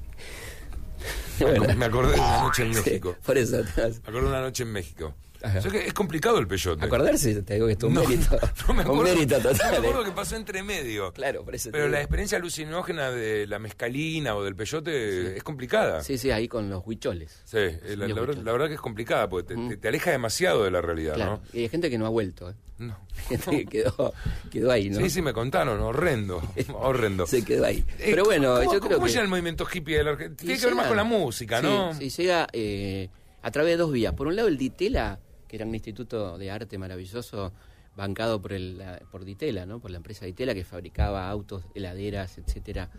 Me 1.76 1.84
acordé 1.84 2.12
de 2.12 2.20
una 2.20 2.42
noche 2.42 2.62
en 2.62 2.70
México. 2.70 3.16
por 3.24 3.36
eso. 3.36 3.62
Me 3.76 3.82
acordé 3.82 4.20
de 4.20 4.26
una 4.26 4.40
noche 4.40 4.62
en 4.62 4.72
México 4.72 5.14
es 5.44 5.92
complicado 5.92 6.38
el 6.38 6.46
peyote. 6.46 6.84
Acordarse, 6.84 7.42
te 7.42 7.54
digo 7.54 7.66
que 7.66 7.74
es 7.74 7.82
un 7.82 7.94
mérito. 7.94 8.38
No 8.66 8.74
me 8.74 8.82
acuerdo, 8.82 9.02
un 9.02 9.04
mérito 9.04 9.36
total. 9.40 9.72
me 9.72 9.88
acuerdo 9.88 10.04
que 10.04 10.12
pasó 10.12 10.36
entre 10.36 10.62
medio. 10.62 11.12
Claro, 11.12 11.44
por 11.44 11.54
eso 11.54 11.70
Pero 11.70 11.88
la 11.88 12.00
experiencia 12.00 12.38
alucinógena 12.38 13.10
de 13.10 13.46
la 13.46 13.58
mezcalina 13.58 14.34
o 14.34 14.44
del 14.44 14.56
peyote 14.56 15.36
es 15.36 15.42
complicada. 15.42 16.02
Sí, 16.02 16.18
sí, 16.18 16.30
ahí 16.30 16.48
con 16.48 16.70
los 16.70 16.86
huicholes. 16.86 17.42
Sí, 17.44 17.58
eh, 17.58 17.96
la, 17.96 18.06
verdad, 18.52 18.68
que 18.68 18.74
es 18.74 18.80
complicada 18.80 19.28
porque 19.28 19.76
te, 19.76 19.88
aleja 19.88 20.10
demasiado 20.10 20.64
de 20.64 20.70
la 20.70 20.80
realidad, 20.80 21.16
¿no? 21.16 21.42
Y 21.52 21.60
hay 21.60 21.68
gente 21.68 21.90
que 21.90 21.98
no 21.98 22.06
ha 22.06 22.10
vuelto, 22.10 22.50
¿eh? 22.50 22.54
No. 22.78 22.98
Gente 23.28 23.50
que 23.50 23.66
quedó, 23.66 24.12
quedó 24.50 24.70
ahí, 24.72 24.90
¿no? 24.90 24.98
Sí, 24.98 25.08
sí, 25.08 25.22
me 25.22 25.32
contaron, 25.32 25.80
horrendo, 25.80 26.42
horrendo. 26.74 27.26
Se 27.26 27.44
quedó 27.44 27.66
ahí. 27.66 27.84
Eh, 27.98 28.08
Pero 28.10 28.24
bueno, 28.24 28.62
yo 28.64 28.80
creo 28.80 28.98
¿cómo 28.98 29.06
llega 29.06 29.22
el 29.22 29.28
movimiento 29.28 29.66
hippie 29.72 29.98
de 29.98 30.04
la 30.04 30.10
Argentina? 30.10 30.46
Tiene 30.46 30.60
que 30.60 30.66
ver 30.66 30.74
más 30.74 30.88
con 30.88 30.96
la 30.96 31.04
música, 31.04 31.62
¿no? 31.62 31.94
Sí, 31.94 32.10
llega 32.10 32.48
eh, 32.52 33.08
a 33.42 33.50
través 33.50 33.72
de 33.72 33.76
dos 33.76 33.92
vías. 33.92 34.14
Por 34.14 34.26
un 34.26 34.36
lado, 34.36 34.48
el 34.48 34.58
Ditela 34.58 35.20
era 35.56 35.64
un 35.64 35.74
instituto 35.74 36.38
de 36.38 36.50
arte 36.50 36.78
maravilloso 36.78 37.52
bancado 37.96 38.42
por 38.42 38.52
el 38.52 38.82
por 39.10 39.24
Ditela, 39.24 39.66
¿no? 39.66 39.78
Por 39.78 39.90
la 39.90 39.98
empresa 39.98 40.26
Ditela 40.26 40.54
que 40.54 40.64
fabricaba 40.64 41.28
autos, 41.28 41.62
heladeras, 41.74 42.38
etcétera, 42.38 42.90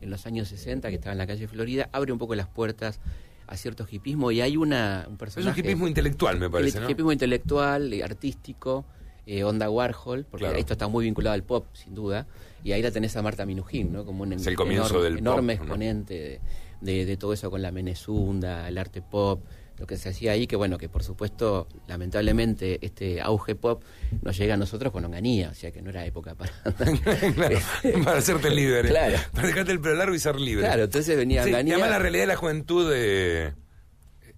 en 0.00 0.10
los 0.10 0.26
años 0.26 0.48
60 0.48 0.88
que 0.88 0.96
estaba 0.96 1.12
en 1.12 1.18
la 1.18 1.26
calle 1.26 1.46
Florida, 1.46 1.88
abre 1.92 2.12
un 2.12 2.18
poco 2.18 2.34
las 2.34 2.48
puertas 2.48 3.00
a 3.46 3.56
cierto 3.56 3.86
hipismo 3.90 4.30
y 4.30 4.40
hay 4.40 4.56
una 4.56 5.06
un 5.08 5.16
personaje 5.16 5.60
Es 5.60 5.64
un 5.64 5.70
hipismo 5.70 5.88
intelectual, 5.88 6.38
me 6.38 6.50
parece, 6.50 6.80
¿no? 6.80 6.90
Hipismo 6.90 7.12
intelectual, 7.12 7.92
eh, 7.92 8.02
artístico, 8.02 8.84
eh, 9.26 9.44
onda 9.44 9.70
Warhol, 9.70 10.24
porque 10.24 10.58
esto 10.58 10.72
está 10.72 10.88
muy 10.88 11.04
vinculado 11.04 11.34
al 11.34 11.42
pop, 11.42 11.66
sin 11.72 11.94
duda, 11.94 12.26
y 12.64 12.72
ahí 12.72 12.82
la 12.82 12.90
tenés 12.90 13.16
a 13.16 13.22
Marta 13.22 13.46
Minujín, 13.46 13.92
¿no? 13.92 14.04
Como 14.04 14.22
un 14.22 14.32
enorme, 14.32 15.52
exponente 15.54 16.14
de, 16.14 16.40
de, 16.80 17.16
todo 17.16 17.32
eso 17.32 17.50
con 17.50 17.62
la 17.62 17.70
Menezunda, 17.70 18.68
el 18.68 18.78
arte 18.78 19.02
pop, 19.02 19.42
lo 19.80 19.86
que 19.86 19.96
se 19.96 20.10
hacía 20.10 20.32
ahí, 20.32 20.46
que 20.46 20.56
bueno, 20.56 20.76
que 20.76 20.88
por 20.90 21.02
supuesto, 21.02 21.66
lamentablemente, 21.88 22.78
este 22.82 23.20
auge 23.22 23.54
pop 23.54 23.82
nos 24.22 24.36
llega 24.36 24.54
a 24.54 24.56
nosotros 24.58 24.92
con 24.92 25.04
onganía, 25.06 25.48
o 25.50 25.54
sea 25.54 25.72
que 25.72 25.80
no 25.80 25.88
era 25.88 26.04
época 26.04 26.34
para... 26.34 26.52
para 28.04 28.18
hacerte 28.18 28.50
libre. 28.50 28.88
Claro. 28.90 29.16
Para 29.32 29.48
dejarte 29.48 29.72
el 29.72 29.80
pelo 29.80 29.94
largo 29.94 30.14
y 30.14 30.18
ser 30.18 30.38
libre. 30.38 30.66
Claro, 30.66 30.84
entonces 30.84 31.16
venía 31.16 31.42
sí, 31.44 31.48
onganía. 31.48 31.74
Además 31.74 31.90
la 31.90 31.98
realidad 31.98 32.24
de 32.24 32.28
la 32.28 32.36
juventud 32.36 32.90
de... 32.90 33.54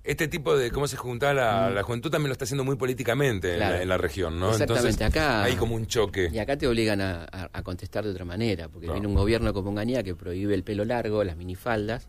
Este 0.05 0.27
tipo 0.27 0.57
de 0.57 0.73
cómo 0.73 0.89
se 0.89 0.97
juntaba 0.97 1.33
la, 1.33 1.71
mm. 1.71 1.75
la 1.75 1.83
juventud 1.85 2.11
también 2.11 2.29
lo 2.29 2.33
está 2.33 2.45
haciendo 2.45 2.65
muy 2.65 2.75
políticamente 2.75 3.55
en, 3.55 3.89
la, 3.89 3.99
región, 3.99 4.41
¿no? 4.41 4.51
Exactamente, 4.51 5.05
acá 5.05 5.45
hay 5.45 5.55
como 5.55 5.77
un 5.77 5.87
choque. 5.87 6.29
Y 6.33 6.41
acá 6.41 6.57
te 6.57 6.67
obligan 6.67 7.01
a, 7.01 7.63
contestar 7.63 8.05
de 8.05 8.11
otra 8.11 8.25
manera, 8.25 8.69
porque 8.69 8.91
viene 8.91 9.07
un 9.07 9.15
gobierno 9.15 9.53
como 9.53 9.71
Onganía 9.71 10.03
que 10.03 10.17
prohíbe 10.17 10.55
el 10.55 10.65
pelo 10.65 10.85
largo, 10.85 11.23
las 11.23 11.37
minifaldas, 11.37 12.09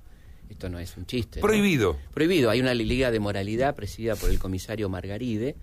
esto 0.54 0.70
no 0.70 0.80
es 0.80 0.96
un 0.98 1.06
chiste. 1.06 1.42
Prohibido. 1.42 1.98
Prohibido. 2.14 2.50
Hay 2.50 2.62
una 2.62 2.74
liga 2.74 3.12
de 3.12 3.20
moralidad 3.20 3.76
presidida 3.76 4.16
por 4.16 4.30
el 4.30 4.40
comisario 4.40 4.90
Margaride 4.90 5.56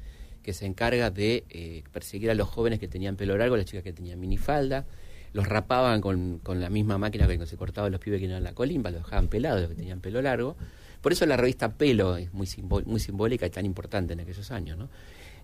que 0.43 0.53
se 0.53 0.67
encarga 0.67 1.11
de 1.11 1.45
eh, 1.51 1.83
perseguir 1.93 2.31
a 2.31 2.35
los 2.35 2.49
jóvenes 2.49 2.79
que 2.79 2.89
tenían 2.89 3.17
pelo 3.17 3.37
largo, 3.37 3.57
las 3.57 3.67
chicas 3.67 3.83
que 3.83 3.93
tenían 3.93 4.21
minifalda. 4.21 4.87
Los 5.33 5.47
rapaban 5.47 6.01
con, 6.01 6.39
con 6.39 6.61
la 6.61 6.71
misma 6.71 6.99
máquina 6.99 7.27
que 7.29 7.47
se 7.47 7.57
cortaban 7.57 7.93
los 7.93 8.01
pibes 8.01 8.21
que 8.21 8.27
eran 8.27 8.43
la 8.43 8.53
colimba, 8.53 8.91
los 8.91 9.05
dejaban 9.05 9.29
pelados, 9.29 9.61
los 9.61 9.71
que 9.71 9.77
tenían 9.77 10.01
pelo 10.01 10.21
largo. 10.21 10.57
Por 11.01 11.13
eso 11.13 11.25
la 11.27 11.37
revista 11.37 11.71
Pelo 11.73 12.17
es 12.17 12.33
muy, 12.33 12.47
muy 12.85 13.01
simbólica 13.01 13.47
y 13.47 13.51
tan 13.51 13.65
importante 13.65 14.13
en 14.13 14.21
aquellos 14.21 14.51
años, 14.51 14.77
¿no? 14.77 14.89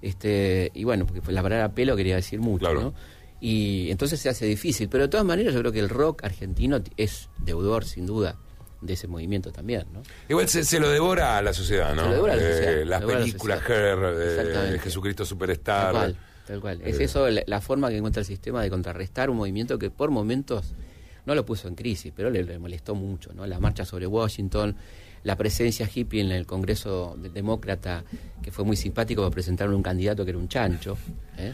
Este, 0.03 0.71
y 0.75 0.85
bueno, 0.85 1.07
porque 1.07 1.33
la 1.33 1.43
palabra 1.43 1.73
pelo 1.73 1.97
quería 1.97 2.17
decir 2.17 2.41
mucho, 2.41 2.73
¿no? 2.75 2.95
Y 3.41 3.91
entonces 3.91 4.21
se 4.21 4.29
hace 4.29 4.47
difícil. 4.47 4.89
Pero 4.89 5.05
de 5.05 5.09
todas 5.09 5.25
maneras 5.25 5.55
yo 5.55 5.61
creo 5.61 5.73
que 5.73 5.79
el 5.81 5.89
rock 5.89 6.25
argentino 6.25 6.81
es 6.97 7.31
deudor, 7.39 7.85
sin 7.85 8.07
duda, 8.07 8.37
de 8.81 8.93
ese 8.93 9.07
movimiento 9.07 9.53
también, 9.53 9.85
¿no? 9.93 10.03
Igual 10.29 10.49
se, 10.49 10.81
lo 10.81 10.91
devora 10.91 11.39
a 11.39 11.43
la 11.43 11.53
sociedad, 11.53 11.95
¿no? 11.95 12.03
Se 12.03 12.09
lo 12.09 12.15
devora 12.15 12.33
a 12.35 12.37
la 12.37 12.43
sociedad. 12.43 12.73
Eh, 12.75 12.85
las 12.85 13.05
películas 13.05 13.61
Her, 13.69 13.99
eh, 14.03 14.79
Jesucristo 14.83 15.25
Superstar. 15.25 15.85
Tal 15.85 15.93
cual, 15.93 16.17
tal 16.47 16.61
cual. 16.61 16.83
es 16.85 17.01
eh. 17.01 17.05
eso 17.05 17.29
la, 17.29 17.61
forma 17.61 17.89
que 17.89 17.97
encuentra 17.97 18.21
el 18.21 18.27
sistema 18.27 18.63
de 18.63 18.71
contrarrestar 18.71 19.31
un 19.31 19.39
movimiento 19.39 19.79
que 19.79 19.91
por 19.91 20.11
momentos 20.11 20.75
no 21.25 21.35
lo 21.35 21.45
puso 21.45 21.69
en 21.69 21.75
crisis, 21.75 22.13
pero 22.15 22.31
le, 22.31 22.59
molestó 22.59 22.95
mucho, 22.95 23.33
¿no? 23.33 23.47
La 23.47 23.59
marcha 23.59 23.85
sobre 23.85 24.07
Washington, 24.07 24.77
la 25.25 25.37
presencia 25.37 25.89
hippie 25.93 26.21
en 26.21 26.31
el 26.31 26.47
Congreso 26.47 27.17
Demócrata, 27.19 28.05
que 28.43 28.53
fue 28.53 28.65
muy 28.65 28.77
simpático 28.77 29.23
para 29.23 29.33
presentar 29.33 29.69
un 29.69 29.83
candidato 29.83 30.25
que 30.25 30.31
era 30.31 30.39
un 30.39 30.49
chancho, 30.49 30.97
¿eh? 31.37 31.53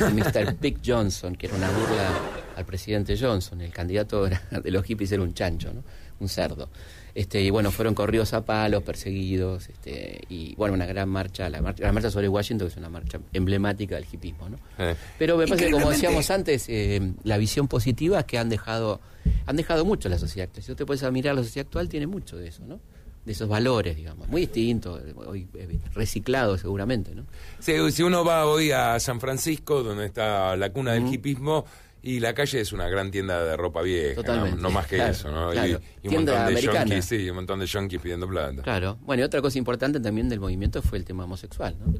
el 0.00 0.14
Mr. 0.14 0.56
Pick 0.56 0.80
Johnson, 0.84 1.34
que 1.34 1.46
era 1.46 1.56
una 1.56 1.70
burla 1.70 2.10
al 2.56 2.66
presidente 2.66 3.16
Johnson, 3.18 3.62
el 3.62 3.72
candidato 3.72 4.26
de 4.26 4.70
los 4.70 4.84
hippies 4.84 5.12
era 5.12 5.22
un 5.22 5.32
chancho, 5.32 5.72
¿no? 5.72 5.82
Un 6.20 6.28
cerdo. 6.28 6.68
Este, 7.14 7.40
y 7.40 7.50
bueno, 7.50 7.70
fueron 7.70 7.94
corridos 7.94 8.32
a 8.32 8.44
palos, 8.44 8.82
perseguidos, 8.82 9.68
este, 9.68 10.22
y 10.28 10.54
bueno, 10.56 10.74
una 10.74 10.86
gran 10.86 11.08
marcha, 11.08 11.48
la 11.48 11.62
marcha, 11.62 11.84
la 11.84 11.92
marcha 11.92 12.10
sobre 12.10 12.28
Washington, 12.28 12.66
que 12.66 12.72
es 12.72 12.76
una 12.76 12.88
marcha 12.88 13.20
emblemática 13.32 13.94
del 13.94 14.06
hipismo, 14.10 14.48
¿no? 14.48 14.58
Eh. 14.78 14.96
Pero 15.16 15.36
me 15.36 15.46
parece 15.46 15.66
que, 15.66 15.72
como 15.72 15.90
decíamos 15.90 16.28
antes, 16.30 16.68
eh, 16.68 17.12
la 17.22 17.38
visión 17.38 17.68
positiva 17.68 18.18
es 18.18 18.24
que 18.24 18.36
han 18.36 18.48
dejado, 18.48 19.00
han 19.46 19.54
dejado 19.54 19.84
mucho 19.84 20.08
la 20.08 20.18
sociedad 20.18 20.48
actual. 20.48 20.64
Si 20.64 20.72
usted 20.72 20.86
puede 20.86 21.10
mirar 21.12 21.36
la 21.36 21.44
sociedad 21.44 21.66
actual, 21.66 21.88
tiene 21.88 22.08
mucho 22.08 22.36
de 22.36 22.48
eso, 22.48 22.64
¿no? 22.66 22.80
de 23.24 23.32
esos 23.32 23.48
valores, 23.48 23.96
digamos, 23.96 24.28
muy 24.28 24.42
distintos, 24.42 25.00
hoy 25.26 25.48
eh, 25.54 25.78
reciclados 25.94 26.60
seguramente, 26.60 27.14
¿no? 27.14 27.24
si 27.58 28.02
uno 28.02 28.22
va 28.22 28.44
hoy 28.44 28.70
a 28.70 29.00
San 29.00 29.18
Francisco, 29.18 29.82
donde 29.82 30.04
está 30.06 30.54
la 30.56 30.70
cuna 30.70 30.92
del 30.92 31.06
hipismo, 31.06 31.64
y 32.06 32.20
la 32.20 32.34
calle 32.34 32.60
es 32.60 32.70
una 32.74 32.86
gran 32.86 33.10
tienda 33.10 33.42
de 33.42 33.56
ropa 33.56 33.80
vieja, 33.80 34.20
¿no? 34.58 34.70
más 34.70 34.86
que 34.86 35.08
eso, 35.08 35.30
¿no? 35.30 35.54
Y, 35.54 35.72
un 36.04 36.14
montón 36.14 36.54
de 36.54 36.66
junkies, 36.66 37.04
sí, 37.06 37.30
un 37.30 37.36
montón 37.36 37.60
de 37.60 37.66
junkies 37.66 38.02
pidiendo 38.02 38.28
plata. 38.28 38.60
Claro. 38.60 38.98
Bueno, 39.00 39.22
y 39.22 39.24
otra 39.24 39.40
cosa 39.40 39.56
importante 39.56 39.98
también 40.00 40.28
del 40.28 40.38
movimiento 40.38 40.82
fue 40.82 40.98
el 40.98 41.06
tema 41.06 41.24
homosexual, 41.24 41.76
¿no? 41.78 41.94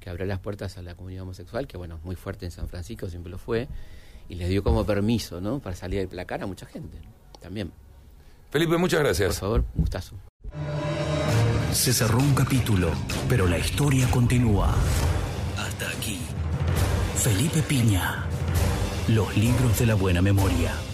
Que 0.00 0.08
abrió 0.08 0.24
las 0.24 0.38
puertas 0.38 0.78
a 0.78 0.82
la 0.82 0.94
comunidad 0.94 1.24
homosexual, 1.24 1.66
que 1.66 1.76
bueno, 1.76 2.00
muy 2.04 2.16
fuerte 2.16 2.46
en 2.46 2.52
San 2.52 2.68
Francisco, 2.68 3.10
siempre 3.10 3.30
lo 3.30 3.36
fue, 3.36 3.68
y 4.30 4.36
les 4.36 4.48
dio 4.48 4.62
como 4.62 4.86
permiso, 4.86 5.42
¿no? 5.42 5.58
Para 5.58 5.76
salir 5.76 5.98
del 5.98 6.08
placar 6.08 6.42
a 6.42 6.46
mucha 6.46 6.64
gente, 6.64 6.96
también. 7.42 7.70
Felipe, 8.50 8.78
muchas 8.78 9.00
gracias. 9.00 9.28
Por 9.28 9.40
favor, 9.40 9.64
un 9.74 9.80
gustazo. 9.82 10.16
Se 11.72 11.92
cerró 11.92 12.18
un 12.18 12.34
capítulo, 12.34 12.90
pero 13.28 13.46
la 13.46 13.58
historia 13.58 14.10
continúa. 14.10 14.74
Hasta 15.58 15.90
aquí. 15.90 16.18
Felipe 17.16 17.60
Piña. 17.60 18.29
Los 19.08 19.36
libros 19.36 19.78
de 19.78 19.86
la 19.86 19.94
buena 19.94 20.22
memoria. 20.22 20.89